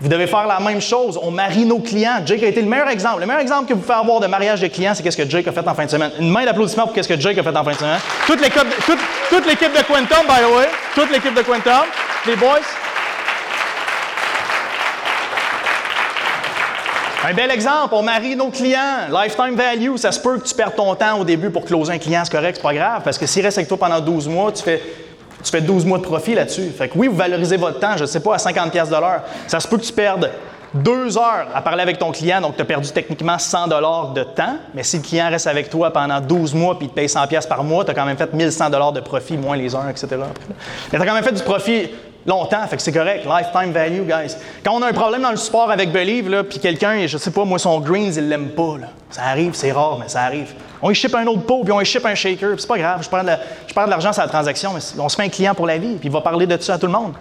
[0.00, 1.18] Vous devez faire la même chose.
[1.20, 2.20] On marie nos clients.
[2.24, 3.20] Jake a été le meilleur exemple.
[3.20, 5.48] Le meilleur exemple que vous pouvez avoir de mariage de clients, c'est qu'est-ce que Jake
[5.48, 6.12] a fait en fin de semaine.
[6.20, 7.98] Une main d'applaudissement pour qu'est-ce que Jake a fait en fin de semaine.
[8.26, 10.68] Toute l'équipe, de Quantum, by the way.
[10.94, 11.84] Toute l'équipe de Quantum.
[12.26, 12.60] Les boys.
[17.24, 19.08] Un bel exemple, on marie nos clients.
[19.10, 21.98] Lifetime value, ça se peut que tu perdes ton temps au début pour closer un
[21.98, 24.52] client, c'est correct, c'est pas grave, parce que s'il reste avec toi pendant 12 mois,
[24.52, 24.80] tu fais,
[25.42, 26.70] tu fais 12 mois de profit là-dessus.
[26.70, 29.22] Fait que oui, vous valorisez votre temps, je sais pas, à 50$ piastres de l'heure.
[29.46, 30.30] Ça se peut que tu perdes
[30.74, 34.56] deux heures à parler avec ton client, donc tu as perdu techniquement 100$ de temps,
[34.74, 37.48] mais si le client reste avec toi pendant 12 mois puis te paye 100$ piastres
[37.48, 40.08] par mois, tu as quand même fait 1100$ de profit, moins les heures, etc.
[40.92, 41.90] Mais tu as quand même fait du profit
[42.26, 43.24] longtemps, fait que c'est correct.
[43.24, 44.36] Lifetime value, guys.
[44.62, 47.30] Quand on a un problème dans le sport avec Believe, là, puis quelqu'un, je sais
[47.30, 48.74] pas, moi, son greens, il l'aime pas.
[49.10, 50.52] Ça arrive, c'est rare, mais ça arrive.
[50.82, 53.02] On y ship un autre pot, puis on y ship un shaker, c'est pas grave,
[53.02, 55.78] je perds de l'argent sur la transaction, mais on se fait un client pour la
[55.78, 57.14] vie, puis il va parler de ça à tout le monde.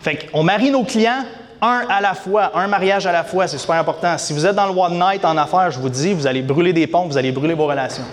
[0.00, 1.24] Fait qu'on marie nos clients
[1.60, 4.16] un à la fois, un mariage à la fois, c'est super important.
[4.18, 6.72] Si vous êtes dans le one night en affaires, je vous dis, vous allez brûler
[6.72, 8.04] des ponts, vous allez brûler vos relations.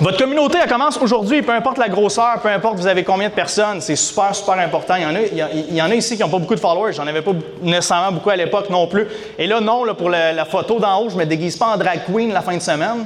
[0.00, 3.34] Votre communauté, elle commence aujourd'hui, peu importe la grosseur, peu importe vous avez combien de
[3.34, 4.96] personnes, c'est super, super important.
[4.96, 6.94] Il y en a, il y en a ici qui n'ont pas beaucoup de followers,
[6.94, 7.30] j'en avais pas
[7.62, 9.06] nécessairement beaucoup à l'époque non plus.
[9.38, 12.00] Et là, non, là, pour la, photo d'en haut, je me déguise pas en drag
[12.12, 13.04] queen la fin de semaine.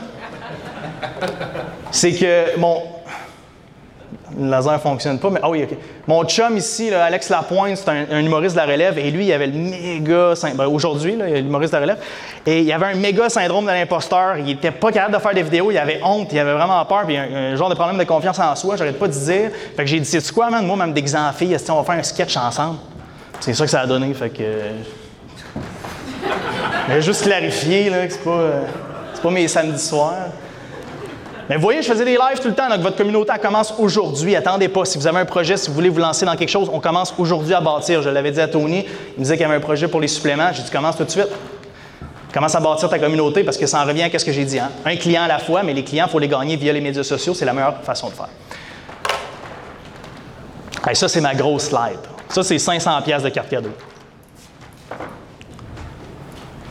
[1.90, 2.82] C'est que mon.
[4.38, 5.76] Le laser ne fonctionne pas, mais ah oui, OK.
[6.06, 9.48] Mon chum ici, Alex Lapointe, c'est un, humoriste de la relève, et lui, il avait
[9.48, 10.34] le méga.
[10.54, 11.98] ben, Aujourd'hui, là, il est l'humoriste de la relève,
[12.46, 14.38] et il avait un méga syndrome de l'imposteur.
[14.38, 17.02] Il était pas capable de faire des vidéos, il avait honte, il avait vraiment peur,
[17.04, 19.50] puis un, un genre de problème de confiance en soi, j'arrête pas de dire.
[19.76, 21.98] Fait que j'ai dit, c'est quoi, man, moi, même déguisé en fille, qu'on va faire
[21.98, 22.78] un sketch ensemble?
[23.40, 24.42] C'est ça que ça a donné, fait que.
[26.88, 28.62] Mais juste clarifier, là, que c'est pas, euh,
[29.22, 30.28] pas mes samedis soirs.
[31.48, 34.36] Mais vous voyez, je faisais des lives tout le temps, donc votre communauté commence aujourd'hui.
[34.36, 34.84] Attendez pas.
[34.84, 37.14] Si vous avez un projet, si vous voulez vous lancer dans quelque chose, on commence
[37.16, 38.02] aujourd'hui à bâtir.
[38.02, 40.08] Je l'avais dit à Tony, il me disait qu'il y avait un projet pour les
[40.08, 40.50] suppléments.
[40.52, 41.28] J'ai dit, commence tout de suite.
[42.34, 44.58] Commence à bâtir ta communauté parce que ça en revient à ce que j'ai dit.
[44.58, 44.70] hein.
[44.84, 47.02] Un client à la fois, mais les clients, il faut les gagner via les médias
[47.02, 47.32] sociaux.
[47.32, 48.28] C'est la meilleure façon de faire.
[50.86, 52.00] Hey, ça, c'est ma grosse slide.
[52.28, 53.70] Ça, c'est 500 pièces de carte cadeau.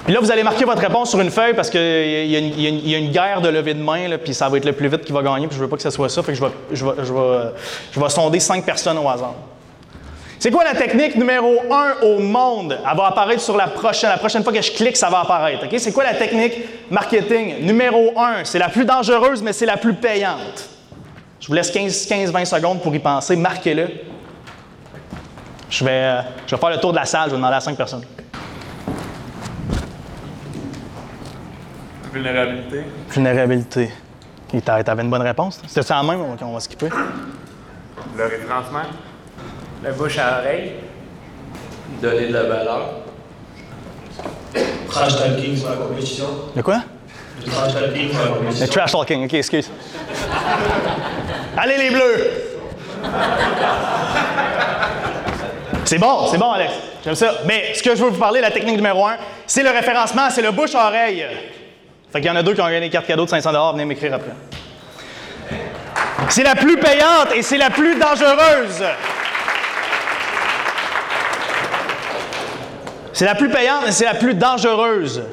[0.08, 2.98] Puis là, vous allez marquer votre réponse sur une feuille parce qu'il y, y a
[2.98, 5.12] une- guerre de levée de main, là, puis ça va être le plus vite qui
[5.12, 6.86] va gagner, puis je veux pas que ce soit ça, fait que je vais, je
[6.86, 7.50] vais- je vais-
[7.92, 9.34] je vais sonder cinq personnes au hasard.
[10.40, 12.80] C'est quoi la technique numéro un au monde?
[12.90, 14.10] Elle va apparaître sur la prochaine.
[14.10, 15.66] La prochaine fois que je clique, ça va apparaître.
[15.66, 15.76] OK?
[15.78, 16.54] C'est quoi la technique
[16.90, 18.46] marketing numéro un?
[18.46, 20.70] C'est la plus dangereuse, mais c'est la plus payante.
[21.42, 23.36] Je vous laisse 15-20 secondes pour y penser.
[23.36, 23.90] Marquez-le.
[25.70, 27.26] Je vais, euh, je vais faire le tour de la salle.
[27.26, 28.04] Je vais demander à cinq personnes.
[32.18, 32.82] Vulnérabilité.
[33.12, 33.90] Vulnérabilité.
[34.54, 35.62] Et t'a- T'avais une bonne réponse?
[35.68, 36.22] C'était ça la même?
[36.22, 36.90] OK, on va skipper.
[38.18, 38.80] Le référencement.
[39.84, 40.72] Le bouche à oreille.
[42.02, 42.82] Donner de la valeur.
[44.90, 46.26] Trash talking sur la compétition.
[46.56, 46.82] De quoi?
[47.46, 48.66] Le trash talking sur la compétition.
[48.66, 49.26] Le trash talking.
[49.26, 49.70] OK, excuse.
[51.56, 52.32] Allez, les bleus!
[55.86, 56.74] C'est bon, c'est bon, Alex.
[57.04, 57.32] J'aime ça.
[57.46, 60.42] Mais ce que je veux vous parler, la technique numéro un, c'est le référencement, c'est
[60.42, 61.26] le bouche-oreille.
[62.12, 63.86] Fait qu'il y en a deux qui ont gagné des cartes cadeaux de 500 venez
[63.86, 64.32] m'écrire après.
[66.30, 68.84] C'est la plus payante et c'est la plus dangereuse.
[73.14, 75.24] C'est la plus payante et c'est la plus dangereuse.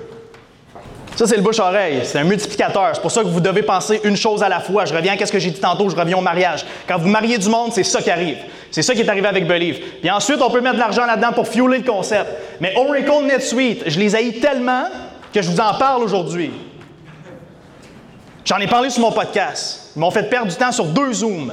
[1.17, 2.01] Ça, c'est le bouche-oreille.
[2.05, 2.91] C'est un multiplicateur.
[2.95, 4.85] C'est pour ça que vous devez penser une chose à la fois.
[4.85, 6.65] Je reviens à ce que j'ai dit tantôt, je reviens au mariage.
[6.89, 8.39] Quand vous mariez du monde, c'est ça qui arrive.
[8.71, 9.79] C'est ça qui est arrivé avec Believe.
[10.01, 12.27] Puis ensuite, on peut mettre de l'argent là-dedans pour fueler le concept.
[12.61, 14.87] Mais Oracle NetSuite, je les haïs tellement
[15.35, 16.53] que je vous en parle aujourd'hui.
[18.45, 19.91] J'en ai parlé sur mon podcast.
[19.97, 21.53] Ils m'ont fait perdre du temps sur deux Zooms.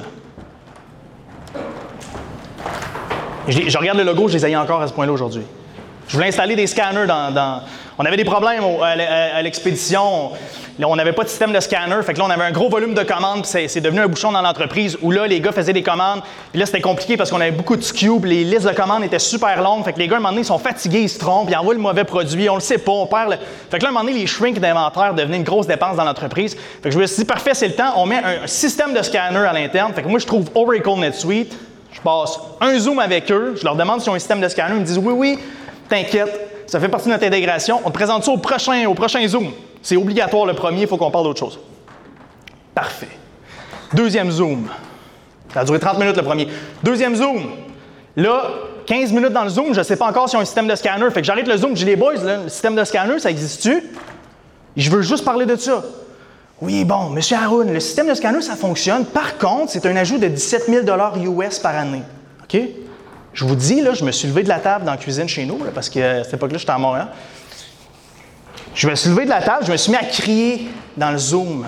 [3.48, 5.42] Je, regarde le logo, je les haïs encore à ce point-là aujourd'hui.
[6.08, 7.62] Je voulais installer des scanners dans.
[7.98, 10.30] On avait des problèmes à l'e- à l'expédition.
[10.82, 12.02] On n'avait pas de système de scanner.
[12.02, 13.42] Fait que là, on avait un gros volume de commandes.
[13.46, 16.22] puis C'est devenu un bouchon dans l'entreprise où là, les gars faisaient des commandes.
[16.50, 19.18] Puis là, c'était compliqué parce qu'on avait beaucoup de puis Les listes de commandes étaient
[19.18, 19.84] super longues.
[19.84, 21.56] Fait que les gars, à un moment donné, ils sont fatigués, ils se trompent, ils
[21.56, 22.48] envoient le mauvais produit.
[22.48, 23.36] On le sait pas, on perd le.
[23.70, 26.04] Fait que là, à un moment donné, les shrinks d'inventaire devenaient une grosse dépense dans
[26.04, 26.56] l'entreprise.
[26.82, 27.92] Fait que je me suis dit, parfait, c'est le temps.
[27.96, 29.92] On met un, un système de scanner à l'interne.
[29.92, 31.54] Fait que moi, je trouve Oracle NetSuite
[31.92, 34.74] Je passe un Zoom avec eux, je leur demande s'ils ont un système de scanner,
[34.76, 35.38] ils me disent oui, oui,
[35.92, 37.80] t'inquiète, ça fait partie de notre intégration.
[37.84, 39.50] On te présente ça au prochain, au prochain Zoom.
[39.82, 41.58] C'est obligatoire le premier, il faut qu'on parle d'autre chose.
[42.74, 43.10] Parfait.
[43.92, 44.68] Deuxième Zoom.
[45.52, 46.48] Ça a duré 30 minutes le premier.
[46.82, 47.42] Deuxième Zoom.
[48.16, 48.44] Là,
[48.86, 50.74] 15 minutes dans le Zoom, je ne sais pas encore s'ils ont un système de
[50.74, 51.10] scanner.
[51.10, 53.84] Fait que j'arrête le Zoom, dis les boys, le système de scanner, ça existe-tu?
[54.74, 55.82] Je veux juste parler de ça.
[56.62, 57.20] Oui, bon, M.
[57.38, 59.04] Haroun, le système de scanner, ça fonctionne.
[59.04, 62.02] Par contre, c'est un ajout de 17 000 US par année.
[62.44, 62.60] OK?
[63.34, 65.44] Je vous dis, là, je me suis levé de la table dans la cuisine chez
[65.46, 67.08] nous, parce qu'à cette époque-là, j'étais à Montréal.
[68.74, 71.18] Je me suis levé de la table, je me suis mis à crier dans le
[71.18, 71.66] Zoom.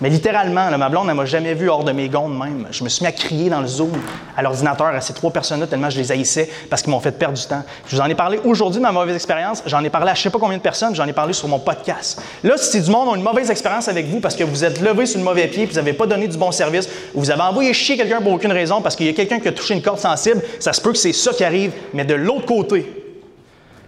[0.00, 2.66] Mais littéralement, là, ma blonde, elle m'a jamais vu hors de mes gonds même.
[2.70, 3.92] Je me suis mis à crier dans le Zoom
[4.34, 7.36] à l'ordinateur à ces trois personnes-là tellement je les haïssais parce qu'ils m'ont fait perdre
[7.36, 7.62] du temps.
[7.86, 9.62] Je vous en ai parlé aujourd'hui de ma mauvaise expérience.
[9.66, 10.94] J'en ai parlé à je sais pas combien de personnes.
[10.94, 12.22] J'en ai parlé sur mon podcast.
[12.42, 15.04] Là, si du monde a une mauvaise expérience avec vous parce que vous êtes levé
[15.04, 17.42] sur le mauvais pied, puis vous n'avez pas donné du bon service, ou vous avez
[17.42, 19.82] envoyé chier quelqu'un pour aucune raison parce qu'il y a quelqu'un qui a touché une
[19.82, 22.90] corde sensible, ça se peut que c'est ça qui arrive, mais de l'autre côté.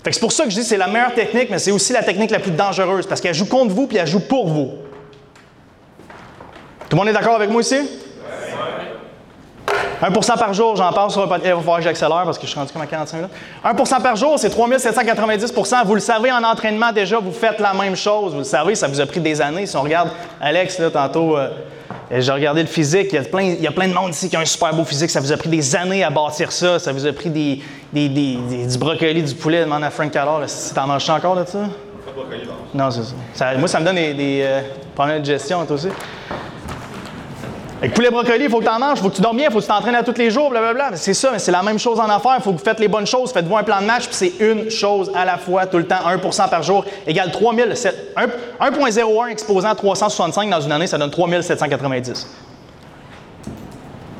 [0.05, 2.03] C'est pour ça que je dis que c'est la meilleure technique, mais c'est aussi la
[2.03, 4.72] technique la plus dangereuse parce qu'elle joue contre vous puis elle joue pour vous.
[6.92, 7.76] Tout le monde est d'accord avec moi ici?
[10.02, 11.46] 1% par jour, j'en parle sur un podcast.
[11.48, 13.33] Il va falloir que j'accélère parce que je suis rendu comme à 45 minutes.
[13.64, 17.96] 1% par jour, c'est 3790% Vous le savez, en entraînement, déjà, vous faites la même
[17.96, 18.33] chose.
[18.33, 19.64] Vous le savez, ça vous a pris des années.
[19.64, 21.48] Si on regarde Alex, là, tantôt, euh,
[22.11, 23.09] j'ai regardé le physique.
[23.12, 24.74] Il y, a plein, il y a plein de monde ici qui a un super
[24.74, 25.09] beau physique.
[25.09, 26.78] Ça vous a pris des années à bâtir ça.
[26.78, 29.64] Ça vous a pris des, des, des, des- du brocoli, du poulet.
[29.64, 31.61] Demande à Frank Callard, là, si t'en manges encore de ça?
[32.74, 33.14] Non, c'est ça.
[33.33, 34.61] Ça- Moi, ça me donne des, des euh,
[34.94, 35.88] problèmes de gestion, toi aussi.
[37.82, 39.48] Avec poulet brocoli, il faut que tu en manges, il faut que tu dormes bien,
[39.48, 40.90] il faut que tu t'entraînes à tous les jours, blablabla.
[40.94, 42.36] C'est ça, mais c'est la même chose en affaires.
[42.38, 44.32] Il faut que vous faites les bonnes choses, faites-vous un plan de match, puis c'est
[44.38, 47.74] une chose à la fois, tout le temps, 1 par jour, égale 3000.
[47.74, 48.28] sept- un-
[48.60, 52.28] 1,01 exposant à 365 dans une année, ça donne 3790.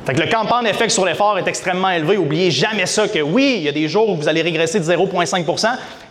[0.05, 2.17] Fait que le compound effect sur l'effort est extrêmement élevé.
[2.17, 4.83] Oubliez jamais ça que oui, il y a des jours où vous allez régresser de
[4.83, 5.45] 0,5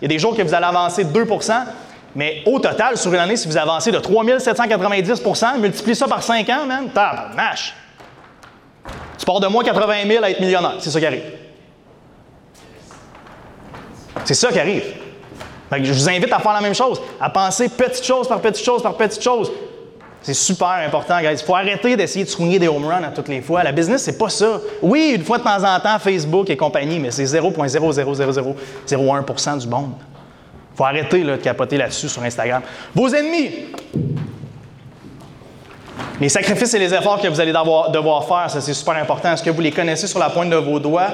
[0.00, 1.26] il y a des jours que vous allez avancer de 2
[2.14, 6.48] mais au total, sur une année, si vous avancez de 3790% multiplie ça par 5
[6.50, 7.74] ans, man, tabarnache.
[9.18, 10.74] Tu pars de moins 80 000 à être millionnaire.
[10.78, 11.24] C'est ça qui arrive.
[14.24, 14.84] C'est ça qui arrive.
[15.72, 18.80] Je vous invite à faire la même chose, à penser petite chose par petite chose
[18.82, 19.50] par petite chose.
[20.20, 21.32] C'est super important, guys.
[21.32, 23.64] Il faut arrêter d'essayer de swinguer des home runs à toutes les fois.
[23.64, 24.60] La business, c'est pas ça.
[24.80, 29.94] Oui, une fois de temps en temps, Facebook et compagnie, mais c'est 0,00001% du monde.
[30.72, 32.62] Il faut arrêter de capoter là-dessus sur Instagram.
[32.94, 33.50] Vos ennemis,
[36.20, 39.32] les sacrifices et les efforts que vous allez devoir, devoir faire, ça c'est super important.
[39.32, 41.10] Est-ce que vous les connaissez sur la pointe de vos doigts?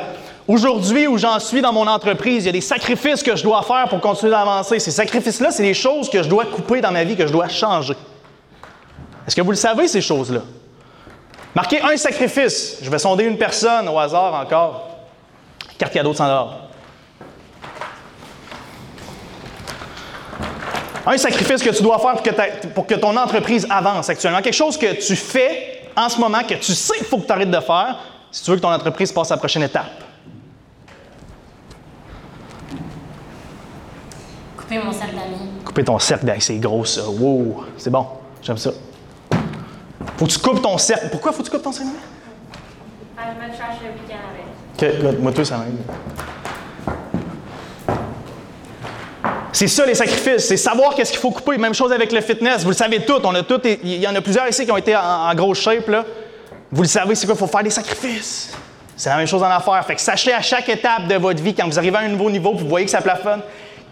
[0.47, 3.63] Aujourd'hui, où j'en suis dans mon entreprise, il y a des sacrifices que je dois
[3.63, 4.79] faire pour continuer d'avancer.
[4.79, 7.49] Ces sacrifices-là, c'est des choses que je dois couper dans ma vie, que je dois
[7.49, 7.95] changer.
[9.27, 10.41] Est-ce que vous le savez, ces choses-là?
[11.55, 12.79] Marquez un sacrifice.
[12.81, 14.89] Je vais sonder une personne au hasard encore.
[15.77, 16.68] Carte cadeau de 100
[21.11, 24.43] Un sacrifice que tu dois faire pour que, ta- pour que ton entreprise avance actuellement.
[24.43, 27.33] Quelque chose que tu fais en ce moment, que tu sais qu'il faut que tu
[27.33, 27.97] arrêtes de faire
[28.31, 29.87] si tu veux que ton entreprise passe à la prochaine étape.
[34.57, 35.51] Couper mon cercle d'amis.
[35.65, 37.09] Couper ton cercle, d'amis, c'est gros ça.
[37.09, 38.07] Wow, c'est bon.
[38.43, 38.71] J'aime ça.
[40.19, 41.09] Faut que tu coupes ton cercle.
[41.11, 41.91] Pourquoi faut que tu coupes ton cercle?
[41.91, 43.35] d'amis?
[43.41, 44.99] Je me trash le week-end avec.
[45.01, 45.23] Ok, good.
[45.23, 45.79] moi tout, ça m'aide.
[49.53, 51.57] C'est ça les sacrifices, c'est savoir qu'est-ce qu'il faut couper.
[51.57, 53.21] Même chose avec le fitness, vous le savez tout.
[53.25, 55.61] On a tout, il y en a plusieurs ici qui ont été en, en grosse
[55.61, 55.91] shape.
[56.71, 57.35] Vous le savez, c'est quoi?
[57.35, 58.53] Il faut faire des sacrifices.
[58.95, 59.85] C'est la même chose en affaires.
[59.87, 62.31] Fait que sachez à chaque étape de votre vie, quand vous arrivez à un nouveau
[62.31, 63.41] niveau, vous voyez que ça plafonne,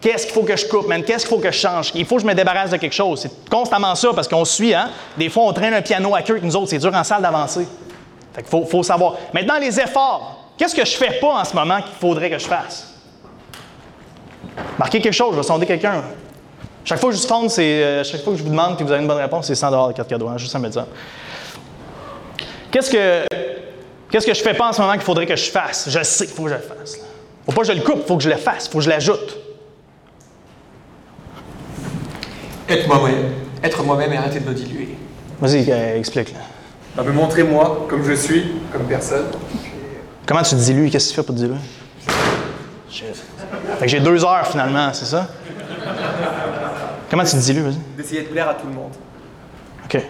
[0.01, 1.03] qu'est-ce qu'il faut que je coupe, man?
[1.03, 1.93] Qu'est-ce qu'il faut que je change?
[1.95, 3.21] Il faut que je me débarrasse de quelque chose.
[3.21, 6.39] C'est constamment ça parce qu'on suit, hein Des fois, on traîne un piano à queue
[6.39, 7.67] que nous autres, c'est dur en salle d'avancer.
[8.35, 9.15] Fait qu'il faut, faut savoir.
[9.33, 10.53] Maintenant, les efforts.
[10.59, 12.96] Qu'est-ce que je fais pas en ce moment qu'il faudrait que je fasse?
[14.79, 16.03] Marquez quelque chose, je vais sonder quelqu'un.
[16.85, 17.83] Chaque fois que je vous fonde, c'est.
[17.83, 19.93] euh, chaque fois que je vous demande vous avez une bonne réponse, c'est 100 de
[19.93, 20.87] carte cadeau, hein, juste à me dire.
[22.71, 23.25] Qu'est-ce que.
[24.11, 25.89] Qu'est-ce que je fais pas en ce moment qu'il faudrait que je fasse?
[25.91, 26.99] Je sais qu'il faut que je le fasse.
[26.99, 27.05] là.
[27.45, 29.37] Faut pas que je le coupe, faut que je le fasse, faut que je l'ajoute.
[32.69, 33.33] Être moi-même.
[33.63, 34.97] Être moi-même et arrêter de me diluer.
[35.41, 36.33] Vas-y, euh, explique.
[36.33, 36.39] là.
[36.97, 39.27] Bah, me montrer moi, comme je suis, comme personne.
[40.27, 40.89] Comment tu te dilues?
[40.91, 41.57] Qu'est-ce que tu fais pour te diluer?
[43.79, 45.27] Fait que j'ai deux heures finalement, c'est ça?
[47.11, 47.77] Comment tu te dilues, vas-y?
[47.97, 48.93] D'essayer de plaire à tout le monde.
[49.85, 50.01] OK.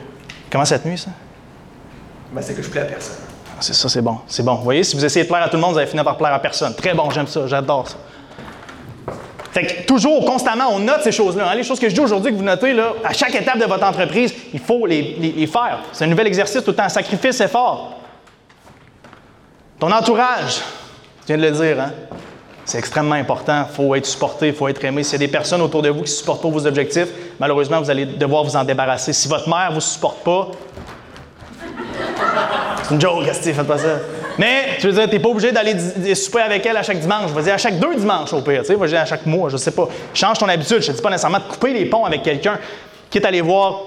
[0.50, 1.10] Comment cette nuit, ça?
[2.32, 3.16] Bah, c'est que je plais à personne.
[3.50, 4.18] Ah, C'est ça, c'est bon.
[4.26, 4.54] C'est bon.
[4.54, 6.16] Vous voyez, si vous essayez de plaire à tout le monde, vous allez finir par
[6.16, 6.74] plaire à personne.
[6.74, 7.96] Très bon, j'aime ça, j'adore ça.
[9.52, 11.48] Fait que toujours, constamment, on note ces choses-là.
[11.50, 11.54] hein.
[11.54, 13.84] Les choses que je dis aujourd'hui que vous notez, là, à chaque étape de votre
[13.86, 15.78] entreprise, il faut les, les- les faire.
[15.92, 16.88] C'est un nouvel exercice tout le temps.
[16.88, 18.00] Sacrifice, effort.
[19.78, 20.60] Ton entourage,
[21.22, 21.90] je viens de le dire, hein?
[22.66, 23.64] C'est extrêmement important.
[23.70, 25.04] Il faut être supporté, il faut être aimé.
[25.04, 27.80] S'il y a des personnes autour de vous qui ne supportent pas vos objectifs, malheureusement,
[27.80, 29.12] vous allez devoir vous en débarrasser.
[29.12, 30.48] Si votre mère ne vous supporte pas,
[32.82, 33.98] c'est une joke, Asti, faites pas ça.
[34.36, 37.30] Mais, tu veux dire, t'es pas obligé d'aller souper avec elle à chaque dimanche.
[37.30, 38.74] Vas-y, à chaque deux dimanches au pire, tu sais.
[38.74, 39.88] Vas-y, à chaque mois, je sais pas.
[40.12, 40.80] Change ton habitude.
[40.80, 42.58] Je te dis pas nécessairement de couper les ponts avec quelqu'un,
[43.08, 43.80] quitte à aller voir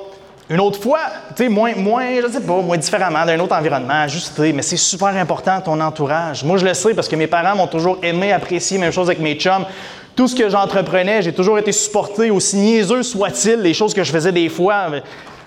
[0.49, 1.01] une autre fois,
[1.35, 4.51] tu sais, moins, moins, je sais pas, moins différemment, d'un autre environnement, ajusté.
[4.51, 6.43] Mais c'est super important, ton entourage.
[6.43, 9.19] Moi, je le sais parce que mes parents m'ont toujours aimé, apprécié, même chose avec
[9.19, 9.65] mes chums.
[10.15, 14.11] Tout ce que j'entreprenais, j'ai toujours été supporté, aussi niaiseux soit-il, les choses que je
[14.11, 14.87] faisais des fois.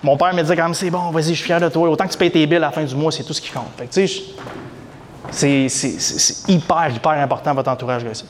[0.01, 1.89] Mon père me disait quand même, c'est bon, vas-y, je suis fier de toi.
[1.89, 3.51] Autant que tu payes tes billes à la fin du mois, c'est tout ce qui
[3.51, 3.71] compte.
[3.77, 8.23] Fait tu sais, c'est, hyper, hyper important, votre entourage, gars.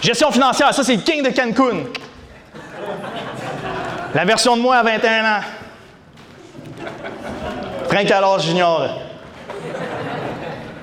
[0.00, 1.84] Gestion financière, ça, c'est le king de Cancun.
[4.14, 5.42] La version de moi à 21 ans.
[8.12, 8.88] Allard Junior.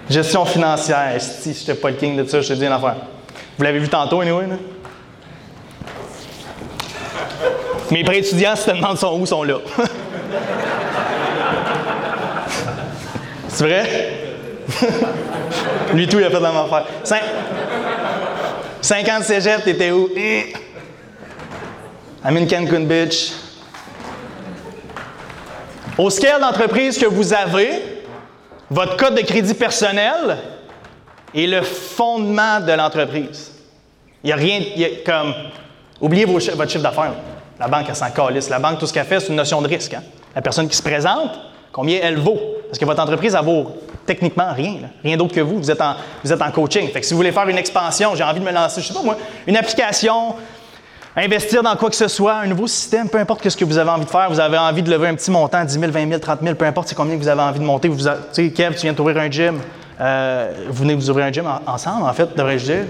[0.10, 1.20] Gestion financière.
[1.20, 2.96] Si je n'étais pas le king de ça, je te dis une affaire.
[3.58, 4.56] Vous l'avez vu tantôt, anyway, là?
[7.92, 9.56] Mes prêts étudiants, si tu te demandes sont où, sont là?
[13.48, 14.14] C'est vrai?
[15.94, 16.86] Lui, tout, il a fait la même affaire.
[17.04, 17.22] Cin-
[18.82, 20.10] 50 cégep, t'étais où?
[20.16, 20.54] Eh.
[22.26, 23.32] I'm in Cancun Beach.
[25.98, 28.02] Au scale d'entreprise que vous avez,
[28.70, 30.38] votre code de crédit personnel
[31.36, 33.52] est le fondement de l'entreprise.
[34.24, 34.62] Il n'y a rien,
[35.06, 35.34] comme,
[36.02, 37.14] oubliez vos votre chiffre d'affaires.
[37.60, 38.50] La banque, elle s'en calisse.
[38.50, 39.94] La banque, tout ce qu'elle fait, c'est une notion de risque.
[39.94, 40.04] hein.
[40.36, 41.32] La personne qui se présente,
[41.72, 42.40] combien elle vaut?
[42.68, 44.78] Parce que votre entreprise, elle vaut techniquement rien.
[45.04, 45.58] Rien d'autre que vous.
[45.58, 46.90] Vous êtes, en, vous êtes coaching.
[46.92, 48.94] Fait que si vous voulez faire une expansion, j'ai envie de me lancer, je sais
[48.94, 50.36] pas moi, une application,
[51.16, 53.90] investir dans quoi que ce soit, un nouveau système, peu importe ce que vous avez
[53.90, 56.20] envie de faire, vous avez envie de lever un petit montant, 10 000, 20 000,
[56.20, 57.88] 30 000, peu importe c'est combien que vous avez envie de monter.
[57.88, 59.60] Vous, tu sais, Kev, tu viens d'ouvrir un gym.
[60.02, 62.86] Euh, vous venez vous ouvrir un gym en- ensemble, en fait, devrais-je dire?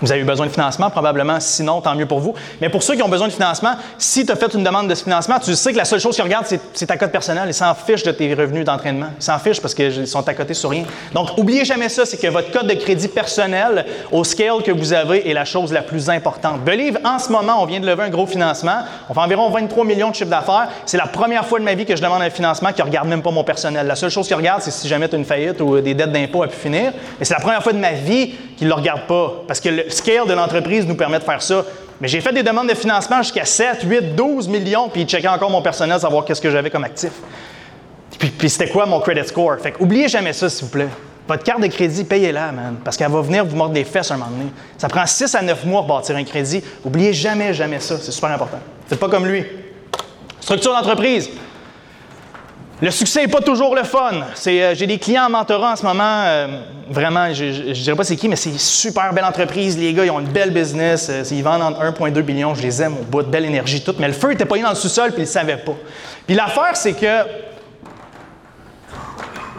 [0.00, 1.38] Vous avez eu besoin de financement, probablement.
[1.40, 2.34] Sinon, tant mieux pour vous.
[2.60, 4.94] Mais pour ceux qui ont besoin de financement, si tu as fait une demande de
[4.94, 7.48] ce financement, tu sais que la seule chose qu'ils regardent, c'est, ta cote personnelle.
[7.48, 9.08] Ils s'en fichent de tes revenus d'entraînement.
[9.18, 10.84] Ils s'en fichent parce qu'ils sont à côté sur rien.
[11.12, 14.92] Donc, oubliez jamais ça, c'est que votre code de crédit personnel au scale que vous
[14.92, 16.62] avez est la chose la plus importante.
[16.64, 18.80] Believe, en ce moment, on vient de lever un gros financement.
[19.08, 20.68] On fait environ 23 millions de chiffre d'affaires.
[20.86, 23.08] C'est la première fois de ma vie que je demande un financement qui ne regarde
[23.08, 23.86] même pas mon personnel.
[23.86, 26.12] La seule chose qu'ils regardent, c'est si jamais tu as une faillite ou des dettes
[26.12, 26.92] d'impôt à pu finir.
[27.18, 29.42] Mais c'est la première fois de ma vie qu'ils ne le regardent pas.
[29.46, 31.64] Parce que scale de l'entreprise nous permet de faire ça.
[32.00, 35.28] Mais j'ai fait des demandes de financement jusqu'à 7, 8, 12 millions, puis ils checkaient
[35.28, 37.12] encore mon personnel, savoir qu'est-ce que j'avais comme actif.
[38.18, 39.58] Puis, puis c'était quoi mon credit score?
[39.60, 40.88] Fait oubliez jamais ça, s'il vous plaît.
[41.26, 42.76] Votre carte de crédit, payez-la, man.
[42.84, 44.50] Parce qu'elle va venir vous mordre les fesses un moment donné.
[44.76, 46.62] Ça prend 6 à 9 mois pour bâtir un crédit.
[46.84, 47.96] Oubliez jamais, jamais ça.
[47.98, 48.58] C'est super important.
[48.86, 49.44] Faites pas comme lui.
[50.40, 51.30] Structure d'entreprise.
[52.82, 54.10] Le succès n'est pas toujours le fun.
[54.46, 56.48] Euh, j'ai des clients en mentorat en ce moment, euh,
[56.90, 59.78] vraiment, je ne dirais pas c'est qui, mais c'est une super belle entreprise.
[59.78, 61.08] Les gars, ils ont une belle business.
[61.08, 62.52] euh, ils vendent entre 1,2 billion.
[62.54, 63.94] Je les aime au bout de belle énergie, tout.
[63.98, 65.74] Mais le feu était pas dans le sous-sol, puis ils ne savaient pas.
[66.26, 67.24] Puis l'affaire, c'est que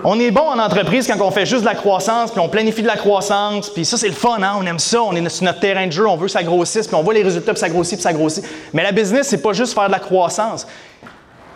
[0.04, 2.84] on est bon en entreprise quand on fait juste de la croissance, puis on planifie
[2.84, 4.54] de la croissance, puis ça, c'est le fun, hein?
[4.60, 6.86] on aime ça, on est sur notre terrain de jeu, on veut que ça grossisse,
[6.86, 8.44] puis on voit les résultats, puis ça grossit, puis ça grossit.
[8.72, 10.68] Mais la business, c'est pas juste faire de la croissance.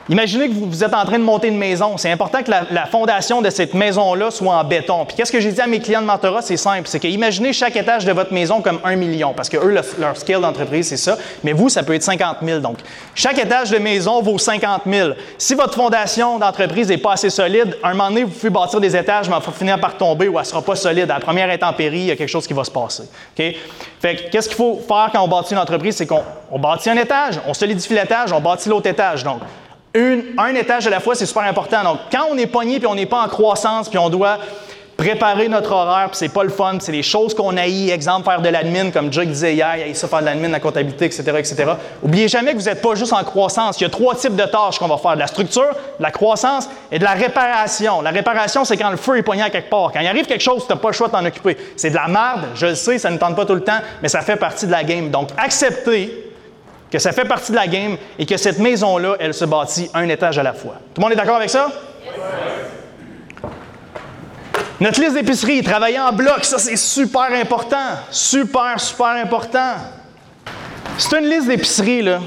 [0.10, 1.96] Imaginez que vous, êtes en train de monter une maison.
[1.98, 5.06] C'est important que la, fondation de cette maison-là soit en béton.
[5.06, 6.42] Puis qu'est-ce que j'ai dit à mes clients de mentorat?
[6.42, 6.88] C'est simple.
[6.88, 9.34] C'est que imaginez chaque étage de votre maison comme un million.
[9.34, 11.16] Parce que eux, le- leur scale d'entreprise, c'est ça.
[11.44, 12.60] Mais vous, ça peut être 50 000.
[12.60, 12.80] Donc,
[13.14, 15.10] chaque étage de maison vaut 50 000.
[15.38, 18.96] Si votre fondation d'entreprise n'est pas assez solide, un moment donné, vous pouvez bâtir des
[18.96, 21.12] étages, mais elle va finir par tomber ou elle ne sera pas solide.
[21.12, 23.04] À la première intempérie, il y a quelque chose qui va se passer.
[23.04, 23.56] OK?
[24.02, 25.98] Fait que qu'est-ce qu'il faut faire quand on bâtit une entreprise?
[25.98, 29.24] C'est qu'on on bâtit un étage, on solidifie l'étage, on bâtit l'autre étage.
[29.24, 29.42] Donc,
[29.96, 31.84] un étage à la fois, c'est super important.
[31.84, 34.38] Donc, quand on est pogné puis on n'est pas en croissance puis on doit
[35.00, 38.42] préparer notre horaire, puis c'est pas le fun, c'est des choses qu'on haït, exemple faire
[38.42, 41.72] de l'admin, comme Jake disait hier, il ça faire de l'admin, la comptabilité, etc., etc.
[42.04, 43.80] Oubliez jamais que vous n'êtes pas juste en croissance.
[43.80, 46.12] Il y a trois types de tâches qu'on va faire de la structure, de la
[46.12, 48.02] croissance et de la réparation.
[48.02, 49.94] La réparation, c'est quand le feu est pogné à quelque part.
[49.94, 51.56] Quand il arrive quelque chose, tu n'as pas le choix de t'en occuper.
[51.78, 54.10] C'est de la merde, je le sais, ça ne tente pas tout le temps, mais
[54.10, 55.10] ça fait partie de la game.
[55.10, 56.29] Donc, acceptez
[56.92, 60.08] que ça fait partie de la game et que cette maison-là, elle se bâtit un
[60.10, 60.76] étage à la fois.
[60.94, 61.70] Tout le monde est d'accord avec ça?
[64.80, 67.98] Notre liste d'épicerie, travailler en bloc, ça c'est super important.
[68.10, 69.76] Super, super important.
[70.98, 72.20] C'est une liste d'épicerie, là.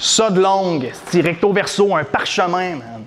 [0.00, 3.04] Ça de longue, c'est recto verso, un parchemin, man.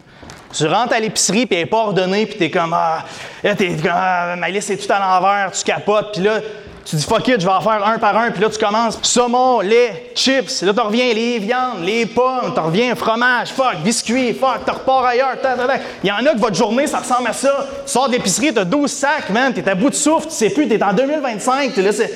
[0.53, 3.03] Tu rentres à l'épicerie, puis elle n'est pas ordonnée, puis t'es comme, ah,
[3.41, 6.39] t'es comme, ah, ma liste est tout à l'envers, tu capotes, puis là,
[6.89, 8.97] Tu dis fuck it, je vais en faire un par un, puis là tu commences
[9.01, 14.33] saumon, lait, chips, là tu reviens les viandes, les pommes, tu reviens fromage, fuck, biscuits,
[14.33, 15.35] fuck, tu repars ailleurs.
[16.01, 17.67] Il y en a que votre journée ça ressemble à ça.
[17.85, 20.35] Tu sors d'épicerie, tu as 12 sacs, man, tu es à bout de souffle, tu
[20.35, 22.11] sais plus, tu es en 2025, tu c'est.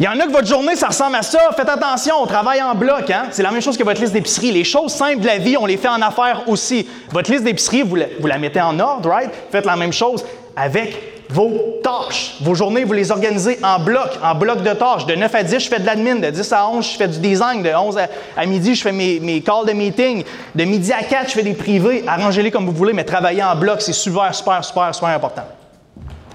[0.00, 1.38] Il y en a que votre journée, ça ressemble à ça.
[1.54, 3.08] Faites attention, on travaille en bloc.
[3.10, 3.26] Hein?
[3.30, 4.50] C'est la même chose que votre liste d'épicerie.
[4.50, 6.88] Les choses simples de la vie, on les fait en affaires aussi.
[7.12, 7.96] Votre liste d'épicerie, vous,
[8.26, 9.30] la mettez en ordre, right?
[9.52, 10.24] Faites la même chose
[10.56, 12.36] avec vos tâches.
[12.40, 15.06] Vos journées, vous les organisez en bloc, en bloc de tâches.
[15.06, 16.16] De 9 à 10, je fais de l'admin.
[16.16, 17.62] De 10 à 11, je fais du design.
[17.62, 17.98] De 11
[18.36, 20.24] à, midi, je fais mes, mes, calls de meeting.
[20.54, 22.04] De midi à 4, je fais des privés.
[22.06, 25.44] Arrangez-les comme vous voulez, mais travaillez en bloc, c'est super, super, super, super important.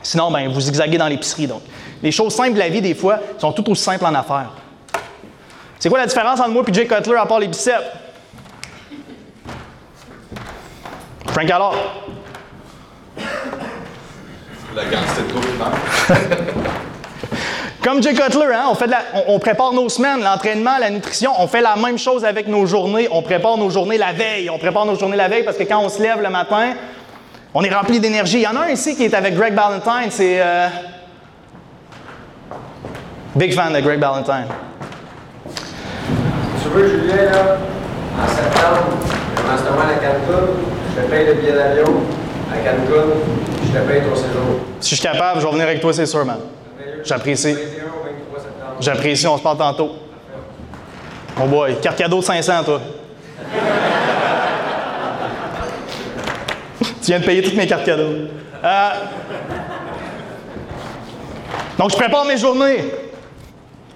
[0.02, 1.48] Sinon, ben, vous zigzaguez dans l'épicerie.
[1.48, 1.62] Donc,
[2.02, 4.52] les choses simples de la vie, des fois, sont tout aussi simples en affaires.
[5.80, 7.86] C'est quoi la différence entre moi et Jay Cutler à part les biceps?
[11.28, 11.76] Frank alors?
[14.78, 15.44] La quantité de coupe,
[17.84, 18.92] Comme Jay Cutler, hein, on, fait
[19.28, 23.08] on, prépare nos semaines, l'entraînement, la nutrition, on fait la même chose avec nos journées.
[23.12, 24.52] On prépare nos journées la veille.
[24.52, 26.76] On prépare nos journées la veille parce que quand on se lève le matin,
[27.56, 28.38] on est rempli d'énergie.
[28.38, 30.40] Il y en a un ici qui est avec Greg Ballantyne, c'est.
[30.42, 30.68] Euh,
[33.36, 34.46] big fan de Greg Ballantyne.
[36.62, 37.58] Tu veux, Julien, là,
[38.22, 38.84] en septembre,
[39.36, 39.64] je commence à
[39.96, 40.50] Cancun,
[40.96, 41.96] je te paye le billet d'avion
[42.54, 43.08] à Cancun,
[44.80, 46.40] Si je suis capable, je vais venir avec toi, c'est sûr, man.
[47.04, 47.56] J'apprécie.
[48.80, 49.92] J'apprécie, on se parle tantôt.
[51.38, 52.82] Mon boy, carte cadeau de 500, toi.
[57.02, 58.28] Tu viens de payer toutes mes cartes cadeaux.
[58.64, 58.90] Euh,
[61.78, 62.84] donc, je prépare mes journées.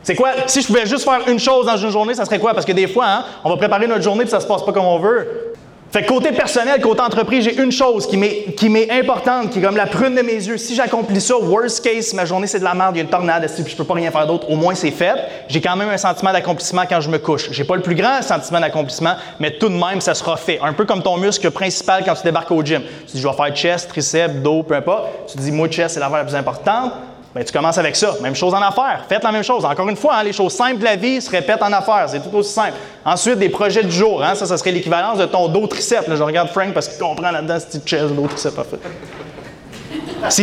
[0.04, 0.30] C'est quoi?
[0.48, 2.54] Si je pouvais juste faire une chose dans une journée, ça serait quoi?
[2.54, 4.72] Parce que des fois, hein, on va préparer notre journée et ça se passe pas
[4.72, 5.51] comme on veut.
[5.92, 9.76] Fait que côté personnel, côté entreprise, j'ai une chose qui m'est importante, qui est comme
[9.76, 10.58] la prune de mes yeux.
[10.58, 13.10] Si j'accomplis ça, worst case, ma journée c'est de la merde, il y a une
[13.10, 15.16] tornade, si je peux pas rien faire d'autre, au moins c'est fait.
[15.50, 17.50] J'ai quand même un sentiment d'accomplissement quand je me couche.
[17.52, 20.62] J'ai pas le plus grand sentiment d'accomplissement, mais tout de même, ça sera fait.
[20.64, 22.82] Un peu comme ton muscle principal quand tu débarques au gym.
[23.08, 25.08] Tu dis, je vais faire chest, triceps, dos, peu importe.
[25.28, 26.94] Tu dis, moi, chest, c'est l'affaire la plus importante.
[27.34, 28.16] Bien, tu commences avec ça.
[28.22, 29.06] Même chose en affaires.
[29.08, 29.64] Faites la même chose.
[29.64, 32.06] Encore une fois, hein, les choses simples de la vie se répètent en affaires.
[32.08, 32.74] C'est tout aussi simple.
[33.06, 34.22] Ensuite, des projets du jour.
[34.22, 36.10] Hein, ça, ça serait l'équivalence de ton dos triceps.
[36.14, 38.56] je regarde Frank parce qu'il comprend là-dedans ce petit chest, dos triceps.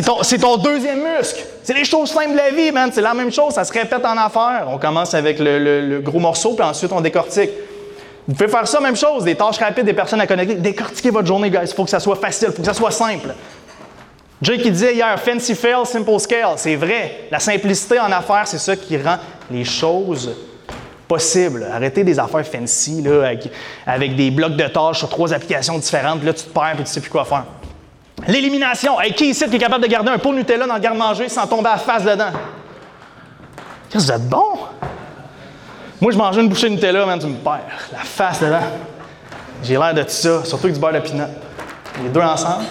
[0.04, 1.44] Ton, c'est ton deuxième muscle.
[1.62, 2.90] C'est les choses simples de la vie, man.
[2.92, 3.52] C'est la même chose.
[3.52, 4.66] Ça se répète en affaires.
[4.68, 7.50] On commence avec le, gros morceau, puis ensuite on décortique.
[8.26, 9.24] Vous pouvez faire ça, même chose.
[9.24, 10.54] Des tâches rapides, des personnes à connecter.
[10.54, 11.60] Décortiquez votre journée, guys.
[11.62, 12.48] Il faut que ça soit facile.
[12.50, 13.28] Il faut que ça soit simple.
[14.40, 16.54] Jay qui disait hier, fancy fail, simple scale.
[16.56, 17.28] C'est vrai.
[17.30, 19.16] La simplicité en affaires, c'est ça qui rend
[19.50, 20.30] les choses
[21.08, 21.66] possibles.
[21.72, 23.32] Arrêtez des affaires fancy là,
[23.86, 26.22] avec, des blocs de tâches sur trois applications différentes.
[26.22, 27.44] là, tu te perds et tu ne sais plus quoi faire.
[28.26, 29.00] L'élimination.
[29.00, 31.28] Hey, qui ici qui est capable de garder un pot de Nutella dans le garde-manger
[31.28, 32.30] sans tomber à la face dedans?
[33.90, 34.58] Qu'est-ce que vous êtes bon?
[36.00, 37.88] Moi, je mangeais une bouchée de Nutella, man, tu me perds.
[37.92, 38.60] La face dedans.
[39.64, 41.24] J'ai l'air de tout ça, surtout avec du beurre de pinot.
[42.02, 42.64] Les deux ensemble.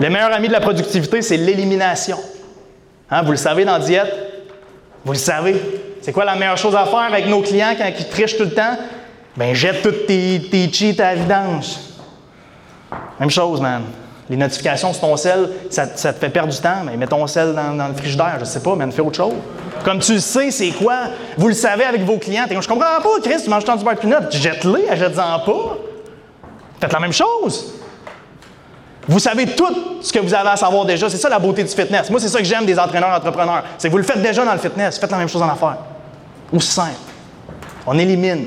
[0.00, 2.18] Le meilleur ami de la productivité, c'est l'élimination.
[3.10, 4.12] Hein, vous le savez dans la diète?
[5.04, 5.60] Vous le savez.
[6.00, 8.54] C'est quoi la meilleure chose à faire avec nos clients quand ils trichent tout le
[8.54, 8.76] temps?
[9.36, 11.76] Ben, jette toutes tes, tes cheats à la vidange.
[13.20, 13.82] Même chose, man.
[14.28, 16.82] Les notifications sur ton sel, ça, te fait perdre du temps.
[16.84, 19.34] Mais mets ton sel dans, le frigidaire, je sais pas, mais fais autre chose.
[19.84, 21.08] Comme tu le sais, c'est quoi?
[21.36, 22.46] Vous le savez avec vos clients.
[22.48, 24.16] Je comprends pas, Chris, tu manges tant du beurre de pinot.
[24.30, 25.78] Jette-les, achète-en pas.
[26.80, 27.81] Faites la même chose.
[29.08, 31.10] Vous savez tout ce que vous avez à savoir déjà.
[31.10, 32.08] C'est ça la beauté du fitness.
[32.10, 33.64] Moi, c'est ça que j'aime des entraîneurs entrepreneurs.
[33.78, 34.98] C'est que vous le faites déjà dans le fitness.
[34.98, 35.78] Faites la même chose en affaires.
[36.52, 36.92] Aussi simple.
[37.86, 38.46] On élimine.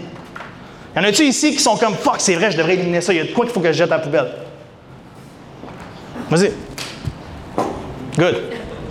[0.95, 3.11] Y en a-tu ici qui sont comme fuck, c'est vrai, je devrais éliminer ça.
[3.11, 4.31] Il y a de quoi qu'il faut que je jette à la poubelle?
[6.29, 6.53] Vas-y.
[8.17, 8.35] Good.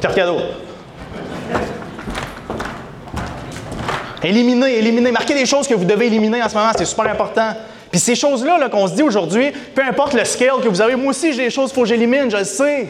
[0.03, 0.37] Carte cadeau.
[4.23, 5.13] Éliminez, éliminez.
[5.13, 6.71] Marquez des choses que vous devez éliminer en ce moment.
[6.77, 7.55] C'est super important.
[7.95, 11.11] Puis ces choses-là qu'on se dit aujourd'hui, peu importe le scale que vous avez, moi
[11.11, 12.89] aussi j'ai des choses qu'il faut que j'élimine, je le sais.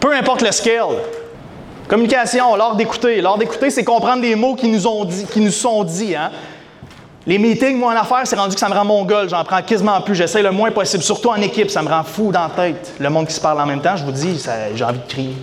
[0.00, 0.96] Peu importe le scale.
[1.86, 3.20] Communication, l'art d'écouter.
[3.20, 6.16] L'art d'écouter, c'est comprendre des mots qui nous, ont dit, qui nous sont dits.
[6.16, 6.32] Hein.
[7.24, 9.28] Les meetings, moi, en affaires, c'est rendu que ça me rend mongol.
[9.28, 10.16] J'en prends quasiment plus.
[10.16, 11.70] J'essaie le moins possible, surtout en équipe.
[11.70, 12.94] Ça me rend fou dans la tête.
[12.98, 14.44] Le monde qui se parle en même temps, je vous dis,
[14.74, 15.36] j'ai envie de crier.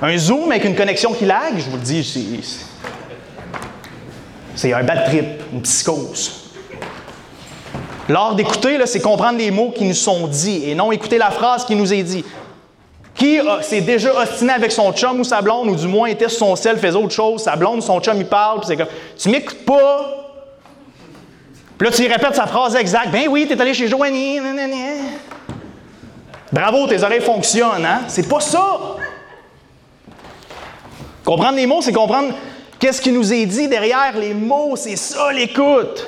[0.00, 2.02] Un Zoom avec une connexion qui lag, je vous le dis,
[4.54, 6.50] c'est un bad trip, une psychose.
[8.08, 11.64] L'art d'écouter, c'est comprendre les mots qui nous sont dits et non écouter la phrase
[11.64, 12.24] qui nous est dit.
[13.14, 16.40] Qui s'est déjà ostiné avec son chum ou sa blonde, ou du moins était sur
[16.40, 19.28] son sel, faisait autre chose, sa blonde, son chum, il parle, puis c'est comme Tu
[19.28, 20.24] m'écoutes pas?
[21.78, 23.10] Puis là, tu lui répètes sa phrase exacte.
[23.10, 24.40] Ben oui, t'es allé chez Joanie.
[26.52, 28.02] Bravo, tes oreilles fonctionnent, hein?
[28.08, 28.80] C'est pas ça!
[31.24, 32.34] Comprendre les mots, c'est comprendre
[32.84, 34.76] qu'est-ce qui nous est dit derrière les mots?
[34.76, 36.06] C'est ça l'écoute.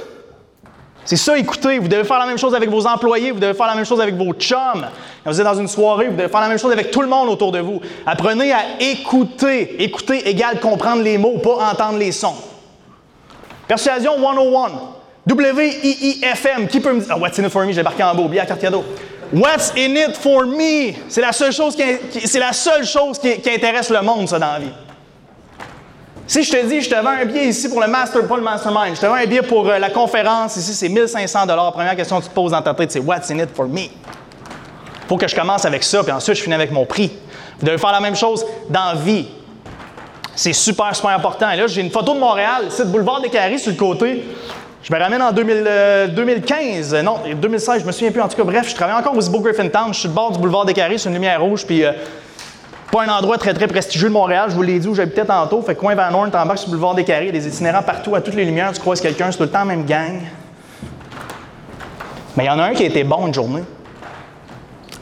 [1.07, 1.79] C'est ça, écouter.
[1.79, 3.99] Vous devez faire la même chose avec vos employés, vous devez faire la même chose
[3.99, 4.87] avec vos chums.
[5.25, 7.09] Quand vous êtes dans une soirée, vous devez faire la même chose avec tout le
[7.09, 7.81] monde autour de vous.
[8.05, 9.83] Apprenez à écouter.
[9.83, 12.37] Écouter égale comprendre les mots, pas entendre les sons.
[13.67, 14.73] Persuasion 101.
[15.25, 16.69] W-I-I-F-M.
[16.69, 17.09] Qui peut me dire?
[17.11, 17.73] Ah, what's in it for me?
[17.73, 18.29] J'ai marqué en beau.
[18.29, 18.85] Bien, carte cadeau.
[19.33, 20.93] What's in it for me?
[21.09, 24.53] C'est la seule chose qui, la seule chose qui, qui intéresse le monde, ça, dans
[24.53, 24.86] la vie.
[26.27, 28.43] Si je te dis, je te vends un billet ici pour le master, pas le
[28.43, 32.19] mastermind, je te vends un billet pour euh, la conférence, ici c'est 1500 Première question
[32.19, 33.89] que tu te poses dans ta tête, c'est What's in it for me?
[35.09, 37.13] faut que je commence avec ça, puis ensuite je finis avec mon prix.
[37.61, 39.27] Vous devez faire la même chose dans vie.
[40.35, 41.51] C'est super, super important.
[41.51, 44.25] Et là, j'ai une photo de Montréal, c'est le boulevard des Carrés sur le côté.
[44.83, 48.21] Je me ramène en 2015, euh, non, 2016, je me souviens plus.
[48.21, 49.93] En tout cas, bref, je travaille encore au Zibo Griffin Town.
[49.93, 51.93] Je suis le bord du boulevard des Carrés sur une lumière rouge, puis euh,
[52.91, 55.61] pas un endroit très, très prestigieux de Montréal, je vous l'ai dit où j'habitais tantôt.
[55.63, 58.35] Fait coin Van Horn, bas sur le boulevard des Carrés, des itinérants partout, à toutes
[58.35, 60.21] les lumières, tu croises quelqu'un, c'est tout le temps la même gang.
[62.37, 63.63] Mais il y en a un qui a été bon une journée.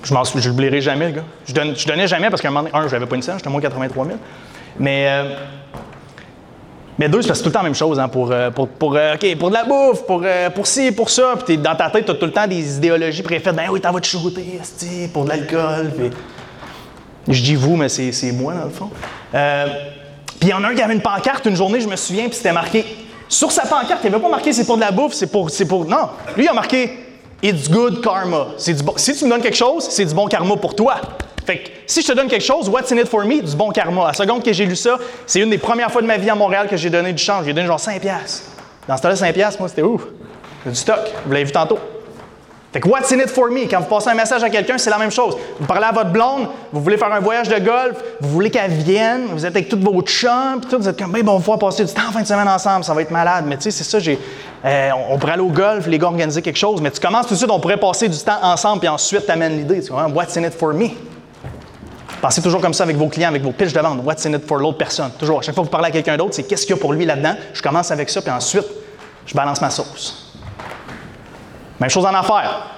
[0.03, 1.25] Je m'en je l'oublierai jamais, le gars.
[1.47, 3.51] Je, donne, je donnais jamais parce qu'un moment un, je n'avais pas une scène, j'étais
[3.51, 4.19] moins 83 000.
[4.79, 5.35] Mais, euh,
[6.99, 8.95] mais deux, c'est parce tout le temps la même chose, hein, pour, euh, pour, pour,
[8.97, 10.23] euh, pour de la bouffe, pour,
[10.55, 11.35] pour ci, pour ça.
[11.45, 13.55] Puis dans ta tête, tu as tout le temps des idéologies préfaites.
[13.55, 14.61] Ben oui, t'en vas te shooter,
[15.13, 15.91] pour de l'alcool.
[17.29, 18.91] Je dis vous, mais c'est moi, dans le fond.
[19.35, 19.67] Euh,
[20.41, 22.25] puis il y en a un qui avait une pancarte une journée, je me souviens,
[22.25, 22.85] puis c'était marqué.
[23.29, 25.85] Sur sa pancarte, il n'avait pas marqué c'est pour de la bouffe, c'est pour, pour.
[25.87, 26.11] Non.
[26.37, 26.91] Lui, il a marqué
[27.43, 28.49] It's good karma.
[28.57, 30.97] Si tu me donnes quelque chose, c'est du bon karma pour toi.
[31.45, 33.43] Fait que si je te donne quelque chose, what's in it for me?
[33.43, 34.05] Du bon karma.
[34.05, 36.31] À la seconde que j'ai lu ça, c'est une des premières fois de ma vie
[36.31, 37.45] à Montréal que j'ai donné du change.
[37.45, 38.01] J'ai donné genre 5$.
[38.89, 40.03] Dans ce temps-là, 5$, moi, c'était ouf.
[40.65, 41.01] Du stock.
[41.27, 41.79] Vous l'avez vu tantôt.
[42.75, 43.69] Fait que what's in it for me?
[43.71, 45.37] Quand vous passez un message à quelqu'un, c'est la même chose.
[45.61, 48.73] Vous parlez à votre blonde, vous voulez faire un voyage de golf, vous voulez qu'elle
[48.73, 51.37] vienne, vous êtes avec toutes vos chums, puis tout, vous êtes comme, ben, bon, on
[51.37, 53.45] va pouvoir passer du temps en fin de semaine ensemble, ça va être malade.
[53.47, 54.19] Mais tu sais, c'est ça, j'ai,
[54.65, 57.35] euh, on pourrait aller au golf, les gars organiser quelque chose, mais tu commences tout
[57.35, 59.81] de suite, on pourrait passer du temps ensemble, puis ensuite, tu amènes l'idée.
[59.81, 60.89] Tu vois, what's in it for me?
[62.21, 64.01] Pensez toujours comme ça avec vos clients, avec vos pitches de vente.
[64.05, 65.13] What's in it for l'autre personne?
[65.17, 65.39] Toujours.
[65.39, 66.93] À chaque fois que vous parlez à quelqu'un d'autre, c'est qu'est-ce qu'il y a pour
[66.93, 67.37] lui là-dedans?
[67.53, 68.67] Je commence avec ça, puis ensuite,
[69.27, 70.24] je balance ma sauce.
[71.81, 72.69] Même chose en affaires.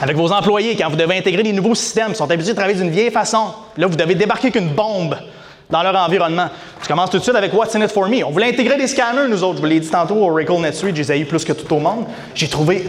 [0.00, 2.78] Avec vos employés, quand vous devez intégrer des nouveaux systèmes, ils sont habitués de travailler
[2.78, 3.54] d'une vieille façon.
[3.76, 5.16] Là, vous devez débarquer qu'une bombe
[5.70, 6.48] dans leur environnement.
[6.82, 8.24] Je commence tout de suite avec What's in it for me?
[8.24, 9.56] On voulait intégrer des scanners, nous autres.
[9.56, 12.06] Je vous l'ai dit tantôt au Oracle NetSuite, j'ai eu plus que tout au monde.
[12.34, 12.88] J'ai trouvé,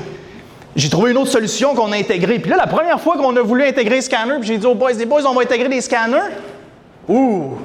[0.75, 2.39] j'ai trouvé une autre solution qu'on a intégrée.
[2.39, 4.75] Puis là, la première fois qu'on a voulu intégrer des scanners, puis j'ai dit aux
[4.75, 6.31] boys, des boys, on va intégrer des scanners.
[7.07, 7.57] Ouh!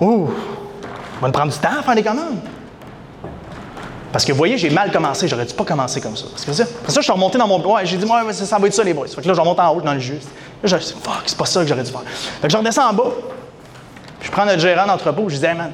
[0.00, 0.28] Ouh!
[1.18, 2.38] On va nous prendre du temps à faire des commandes.
[4.16, 6.24] Parce que vous voyez, j'ai mal commencé, j'aurais dû pas commencer comme ça.
[6.30, 7.60] Parce que ça, ça je suis remonté dans mon.
[7.60, 9.08] Ouais, j'ai dit, ouais, ça, va être ça, les boys.
[9.08, 10.14] Fait que là, je remonte en haut dans le jus.
[10.62, 12.00] Là, je dit, fuck, c'est pas ça que j'aurais dû faire.
[12.40, 13.12] Fait que je redescends en bas,
[14.18, 15.70] puis je prends notre gérant d'entrepôt, je dis, hey man,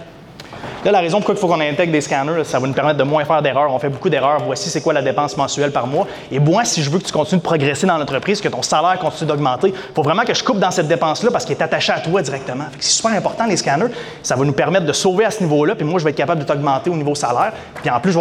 [0.84, 3.04] Là, la raison pourquoi il faut qu'on intègre des scanners, ça va nous permettre de
[3.04, 3.72] moins faire d'erreurs.
[3.72, 4.40] On fait beaucoup d'erreurs.
[4.44, 6.08] Voici c'est quoi la dépense mensuelle par mois.
[6.32, 8.98] Et moi, si je veux que tu continues de progresser dans l'entreprise, que ton salaire
[8.98, 11.92] continue d'augmenter, il faut vraiment que je coupe dans cette dépense-là parce qu'il est attaché
[11.92, 12.64] à toi directement.
[12.80, 13.92] C'est super important, les scanners.
[14.24, 15.76] Ça va nous permettre de sauver à ce niveau-là.
[15.76, 17.52] Puis moi, je vais être capable de t'augmenter au niveau salaire.
[17.80, 18.18] Puis en plus,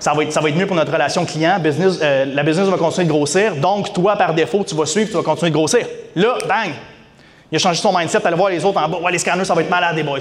[0.00, 1.60] ça, va être, mieux pour notre relation client.
[1.60, 3.54] Business, euh, la business va continuer de grossir.
[3.54, 5.86] Donc, toi, par défaut, tu vas suivre, tu vas continuer de grossir.
[6.16, 6.72] Là, bang!
[7.52, 8.98] Il a changé son mindset, allez voir les autres en bas.
[8.98, 10.18] Ouais, les scanners, ça va être malade, les boys.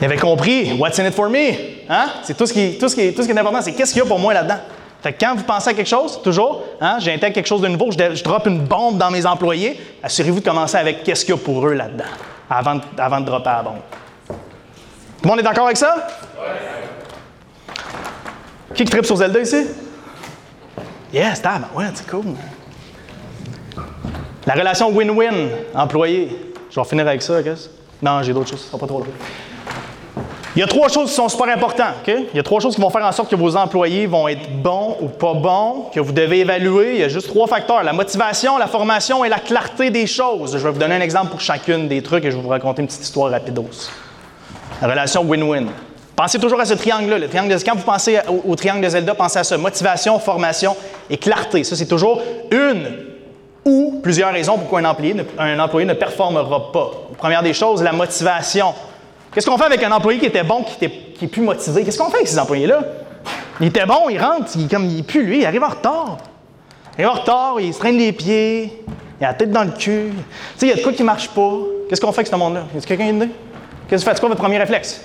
[0.00, 1.52] Il avait compris, what's in it for me?
[1.88, 2.06] Hein?
[2.22, 4.58] C'est tout ce qui, est important, c'est qu'est-ce qu'il y a pour moi là-dedans?
[5.02, 7.90] Fait que quand vous pensez à quelque chose, toujours, hein, j'intègre quelque chose de nouveau,
[7.90, 11.38] je, je drop une bombe dans mes employés, assurez-vous de commencer avec qu'est-ce qu'il y
[11.38, 12.04] a pour eux là-dedans,
[12.50, 12.74] avant,
[13.20, 13.78] de, dropper la bombe.
[14.28, 14.34] Tout
[15.22, 16.08] le monde est d'accord avec ça?
[18.74, 19.66] Qui qui tripe sur Zelda ici?
[21.12, 22.24] Yes, tab, ouais, c'est cool.
[24.46, 26.52] La relation win-win, employé.
[26.70, 27.68] Je vais finir avec ça, qu'est-ce?
[28.02, 29.02] Non, j'ai d'autres choses, ça pas trop.
[30.56, 31.96] Il y a trois choses qui sont super importantes.
[32.06, 34.50] Il y a trois choses qui vont faire en sorte que vos employés vont être
[34.62, 36.94] bons ou pas bons, que vous devez évaluer.
[36.94, 40.56] Il y a juste trois facteurs la motivation, la formation et la clarté des choses.
[40.56, 42.80] Je vais vous donner un exemple pour chacune des trucs et je vais vous raconter
[42.80, 43.90] une petite histoire rapidos.
[44.80, 45.66] La relation win-win.
[46.16, 47.18] Pensez toujours à ce triangle-là.
[47.18, 50.18] Le triangle de, quand vous pensez au, au, triangle de Zelda, pensez à ça motivation,
[50.18, 50.74] formation
[51.10, 51.64] et clarté.
[51.64, 53.06] Ça, c'est toujours une
[53.66, 56.90] ou plusieurs raisons pourquoi un employé, un employé ne performera pas.
[57.18, 58.72] Première des choses, la motivation.
[59.36, 61.84] Qu'est-ce qu'on fait avec un employé qui était bon, qui, était, qui est plus motivé?
[61.84, 62.80] Qu'est-ce qu'on fait avec ces employés-là?
[63.60, 66.16] Il était bon, il rentre, il, comme, il est plus lui, il arrive en retard.
[66.96, 68.82] Il arrive en retard, il se traîne les pieds,
[69.20, 70.10] il a la tête dans le cul.
[70.10, 70.14] Tu
[70.56, 71.52] sais, il y a de quoi qui marche pas.
[71.86, 72.62] Qu'est-ce qu'on fait avec ce monde-là?
[72.74, 73.28] Y a quelqu'un a une idée?
[73.86, 74.20] Qu'est-ce que vous faites?
[74.20, 75.02] Quoi votre premier réflexe?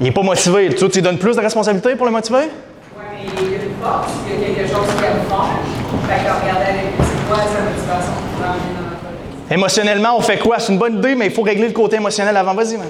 [0.00, 0.68] Il n'est pas motivé.
[0.70, 2.38] Tu, tu lui donnes plus de responsabilités pour le motiver?
[2.38, 5.60] Oui, mais il une force, il y a quelque chose aime faire.
[6.08, 9.06] Fait que avec lui, c'est quoi sa motivation pour l'emmener dans l'entreprise.
[9.50, 10.58] Émotionnellement, on fait quoi?
[10.58, 12.54] C'est une bonne idée, mais il faut régler le côté émotionnel avant.
[12.54, 12.88] Vas-y, man.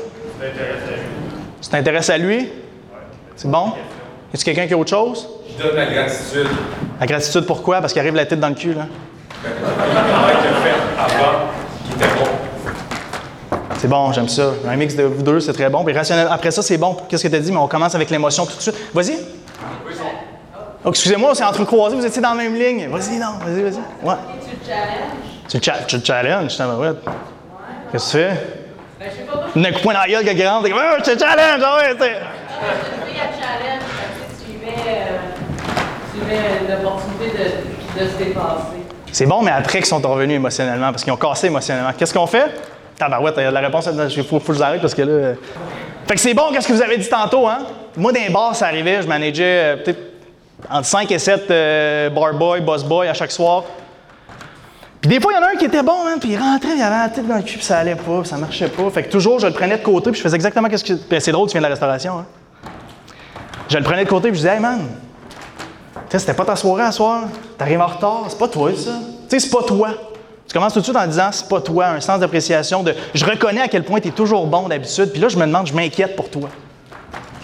[1.61, 2.49] Tu t'intéresses à lui?
[3.37, 3.73] C'est bon?
[4.35, 5.29] Y a quelqu'un qui a autre chose?
[5.57, 6.49] Je donne la gratitude.
[7.01, 7.81] La gratitude, pourquoi?
[7.81, 8.87] Parce qu'il arrive la tête dans le cul, là.
[9.45, 9.51] Le
[10.11, 11.39] travail qu'il a fait avant,
[11.87, 13.57] qui était bon.
[13.79, 14.51] C'est bon, j'aime ça.
[14.69, 15.85] Un mix de vous deux, c'est très bon.
[15.85, 16.97] Puis rationnel, après ça, c'est bon.
[17.09, 17.53] Qu'est-ce que tu as dit?
[17.53, 18.75] Mais on commence avec l'émotion tout de suite.
[18.93, 19.19] Vas-y.
[20.85, 22.89] Oh, excusez-moi, c'est entrecroisé, vous étiez dans la même ligne.
[22.89, 24.07] Vas-y, non, vas-y, vas-y.
[24.07, 24.15] Ouais.
[25.49, 26.79] Tu cha- tu le challenges, t'en
[27.91, 28.31] Qu'est-ce que tu fais?
[29.01, 31.11] Ben, je sais pas, Il y a dans la gueule, quelqu'un rentre, t'es comme, je
[31.13, 32.17] te challenge, ah ouais, t'sais.
[33.17, 33.83] challenge.
[34.45, 35.17] Tu mets, euh,
[36.13, 37.27] tu mets une opportunité
[37.97, 38.79] de, de se dépasser.
[39.11, 41.93] C'est bon, mais après qu'ils sont revenus émotionnellement, parce qu'ils ont cassé émotionnellement.
[41.97, 42.47] Qu'est-ce qu'on fait?
[42.99, 45.13] Tabarouette, a de la réponse, il faut, faut que je vous arrête parce que là.
[45.13, 45.35] euh.
[46.07, 47.59] Fait que c'est bon, qu'est-ce que vous avez dit tantôt, hein?
[47.97, 50.01] Moi, les bars, ça arrivait, je manageais euh, peut-être
[50.71, 53.65] entre 5 et 7 euh, bar boy, boss boy à chaque soir.
[55.01, 56.77] Puis des fois, il y en a un qui était bon, hein, puis il rentrait,
[56.77, 58.91] il avait la tête dans le cul, puis ça allait pas, ça marchait pas.
[58.91, 60.95] Fait que toujours, je le prenais de côté, puis je faisais exactement ce que.
[60.95, 62.27] Puis c'est drôle, tu viens de la restauration, hein?
[63.69, 64.81] Je le prenais de côté, puis je disais, hey man,
[66.09, 67.25] tu c'était pas ta soirée à soir.
[67.57, 68.93] T'arrives en retard, c'est pas toi, ça.
[69.29, 69.91] Tu sais, c'est pas toi.
[70.47, 73.25] Tu commences tout de suite en disant, c'est pas toi, un sens d'appréciation de je
[73.25, 75.75] reconnais à quel point tu es toujours bon d'habitude, puis là, je me demande, je
[75.75, 76.49] m'inquiète pour toi.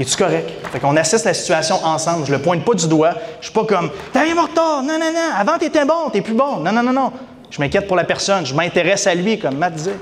[0.00, 0.50] Es-tu correct?
[0.72, 2.26] Fait qu'on assiste la situation ensemble.
[2.26, 3.12] Je le pointe pas du doigt.
[3.40, 6.34] Je suis pas comme, t'arrives en retard, non, non, non, avant t'étais bon, t'es plus
[6.34, 6.56] bon.
[6.56, 7.12] Non, non, non, non.
[7.54, 9.94] Je m'inquiète pour la personne, je m'intéresse à lui, comme Matt disait.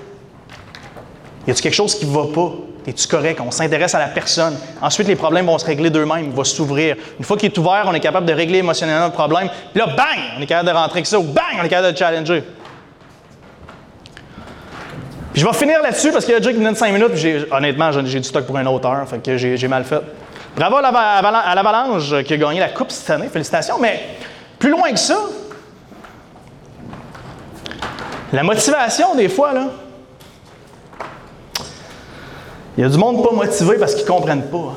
[1.47, 2.51] Y a-tu quelque chose qui va pas?
[2.87, 3.43] Es-tu correct?
[3.47, 4.57] On s'intéresse à la personne.
[4.81, 6.97] Ensuite, les problèmes vont se régler d'eux-mêmes, ils vont s'ouvrir.
[7.19, 9.51] Une fois qu'il est ouvert, on est capable de régler émotionnellement le problème.
[9.71, 10.19] Puis là, bang!
[10.39, 11.59] On est capable de rentrer avec ça, ou bang!
[11.61, 12.43] On est capable de le challenger.
[15.35, 17.13] Puis je vais finir là-dessus parce qu'il y a déjà qui me donne 5 minutes,
[17.15, 20.01] puis honnêtement, j'ai du stock pour une autre heure, fait que j'ai mal fait.
[20.57, 24.01] Bravo à l'Avalanche qui a gagné la Coupe cette année, félicitations, mais
[24.59, 25.19] plus loin que ça,
[28.33, 29.69] la motivation, des fois, là,
[32.79, 34.75] il y a du monde pas motivé parce qu'ils comprennent pas.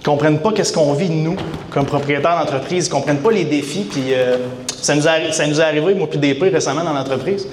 [0.00, 1.36] Ils comprennent pas qu'est-ce qu'on vit, nous,
[1.70, 2.86] comme propriétaires d'entreprise.
[2.86, 3.86] Ils comprennent pas les défis.
[3.90, 4.36] Puis euh,
[4.80, 7.46] ça, nous a, ça nous est arrivé, moi, puis DP, récemment dans l'entreprise.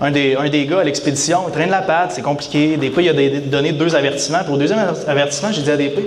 [0.00, 2.76] Un des, un des gars à l'expédition, il traîne la patte, c'est compliqué.
[2.76, 4.42] Des fois, il a des- donné deux avertissements.
[4.44, 6.00] Pour le deuxième aver- avertissement, j'ai dit à DP,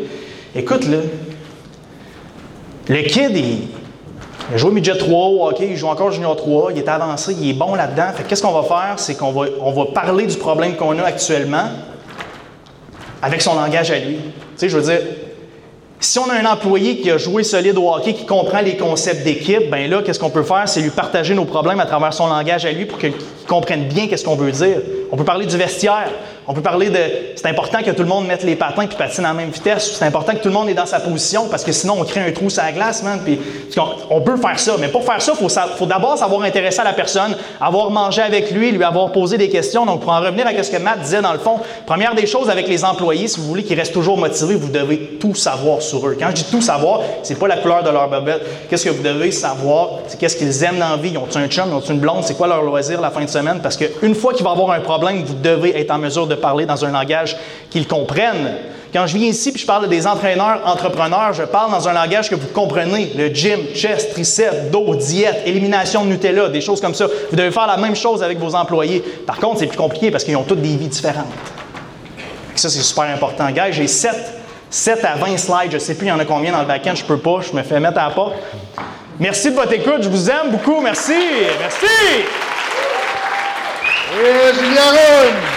[0.56, 0.98] écoute, là,
[2.90, 3.68] le kid, il,
[4.50, 7.36] il a joué midget 3 au hockey, il joue encore junior 3, il est avancé,
[7.40, 8.12] il est bon là-dedans.
[8.16, 8.94] Fait que qu'est-ce qu'on va faire?
[8.98, 11.66] C'est qu'on va, on va parler du problème qu'on a actuellement
[13.22, 14.16] avec son langage à lui.
[14.16, 14.22] Tu
[14.56, 15.02] sais, je veux dire,
[16.00, 19.24] si on a un employé qui a joué solide au hockey, qui comprend les concepts
[19.24, 20.64] d'équipe, ben là, qu'est-ce qu'on peut faire?
[20.68, 23.14] C'est lui partager nos problèmes à travers son langage à lui pour qu'il
[23.48, 24.78] comprenne bien qu'est-ce qu'on veut dire.
[25.12, 26.12] On peut parler du vestiaire.
[26.50, 27.00] On peut parler de.
[27.36, 29.98] C'est important que tout le monde mette les patins puis patine à la même vitesse.
[29.98, 32.22] C'est important que tout le monde est dans sa position parce que sinon on crée
[32.22, 33.20] un trou sur la glace, man.
[33.26, 33.38] Puis
[34.10, 36.94] on, peut faire ça, mais pour faire ça, il faut d'abord savoir intéresser à la
[36.94, 39.86] personne, avoir mangé avec lui, lui avoir posé des questions.
[39.86, 42.50] Donc pour en revenir à ce que Matt disait dans le fond, première des choses
[42.50, 46.08] avec les employés, si vous voulez qu'ils restent toujours motivés, vous devez tout savoir sur
[46.08, 46.16] eux.
[46.18, 48.70] Quand je dis tout savoir, c'est pas la couleur de leur bobette.
[48.70, 50.00] Qu'est-ce que vous devez savoir?
[50.08, 51.10] C'est qu'est-ce qu'ils aiment dans la vie?
[51.10, 53.30] Ils ont un chum, ils ont une blonde, c'est quoi leur loisir la fin de
[53.30, 53.60] semaine?
[53.62, 56.66] Parce qu'une fois qu'il va avoir un problème, vous devez être en mesure de parler
[56.66, 57.38] dans un langage
[57.70, 58.56] qu'ils comprennent.
[58.94, 62.30] Quand je viens ici puis je parle des entraîneurs, entrepreneurs, je parle dans un langage
[62.30, 63.12] que vous comprenez.
[63.18, 67.08] Le gym, chest, triceps, dos, diète, élimination de Nutella, des choses comme ça.
[67.30, 69.04] Vous devez faire la même chose avec vos employés.
[69.26, 71.28] Par contre, c'est plus compliqué parce qu'ils ont toutes des vies différentes.
[72.56, 73.50] Ça, c'est super important.
[73.52, 74.12] Gars, j'ai 7,
[74.70, 75.72] 7 à 20 slides.
[75.72, 76.96] Je ne sais plus, il y en a combien dans le back-end.
[76.96, 77.40] Je peux pas.
[77.42, 78.32] Je me fais mettre à pas.
[79.20, 80.02] Merci de votre écoute.
[80.02, 80.80] Je vous aime beaucoup.
[80.82, 81.14] Merci.
[81.60, 81.86] Merci.
[84.16, 85.57] Et!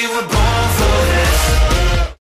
[0.00, 0.39] we were born.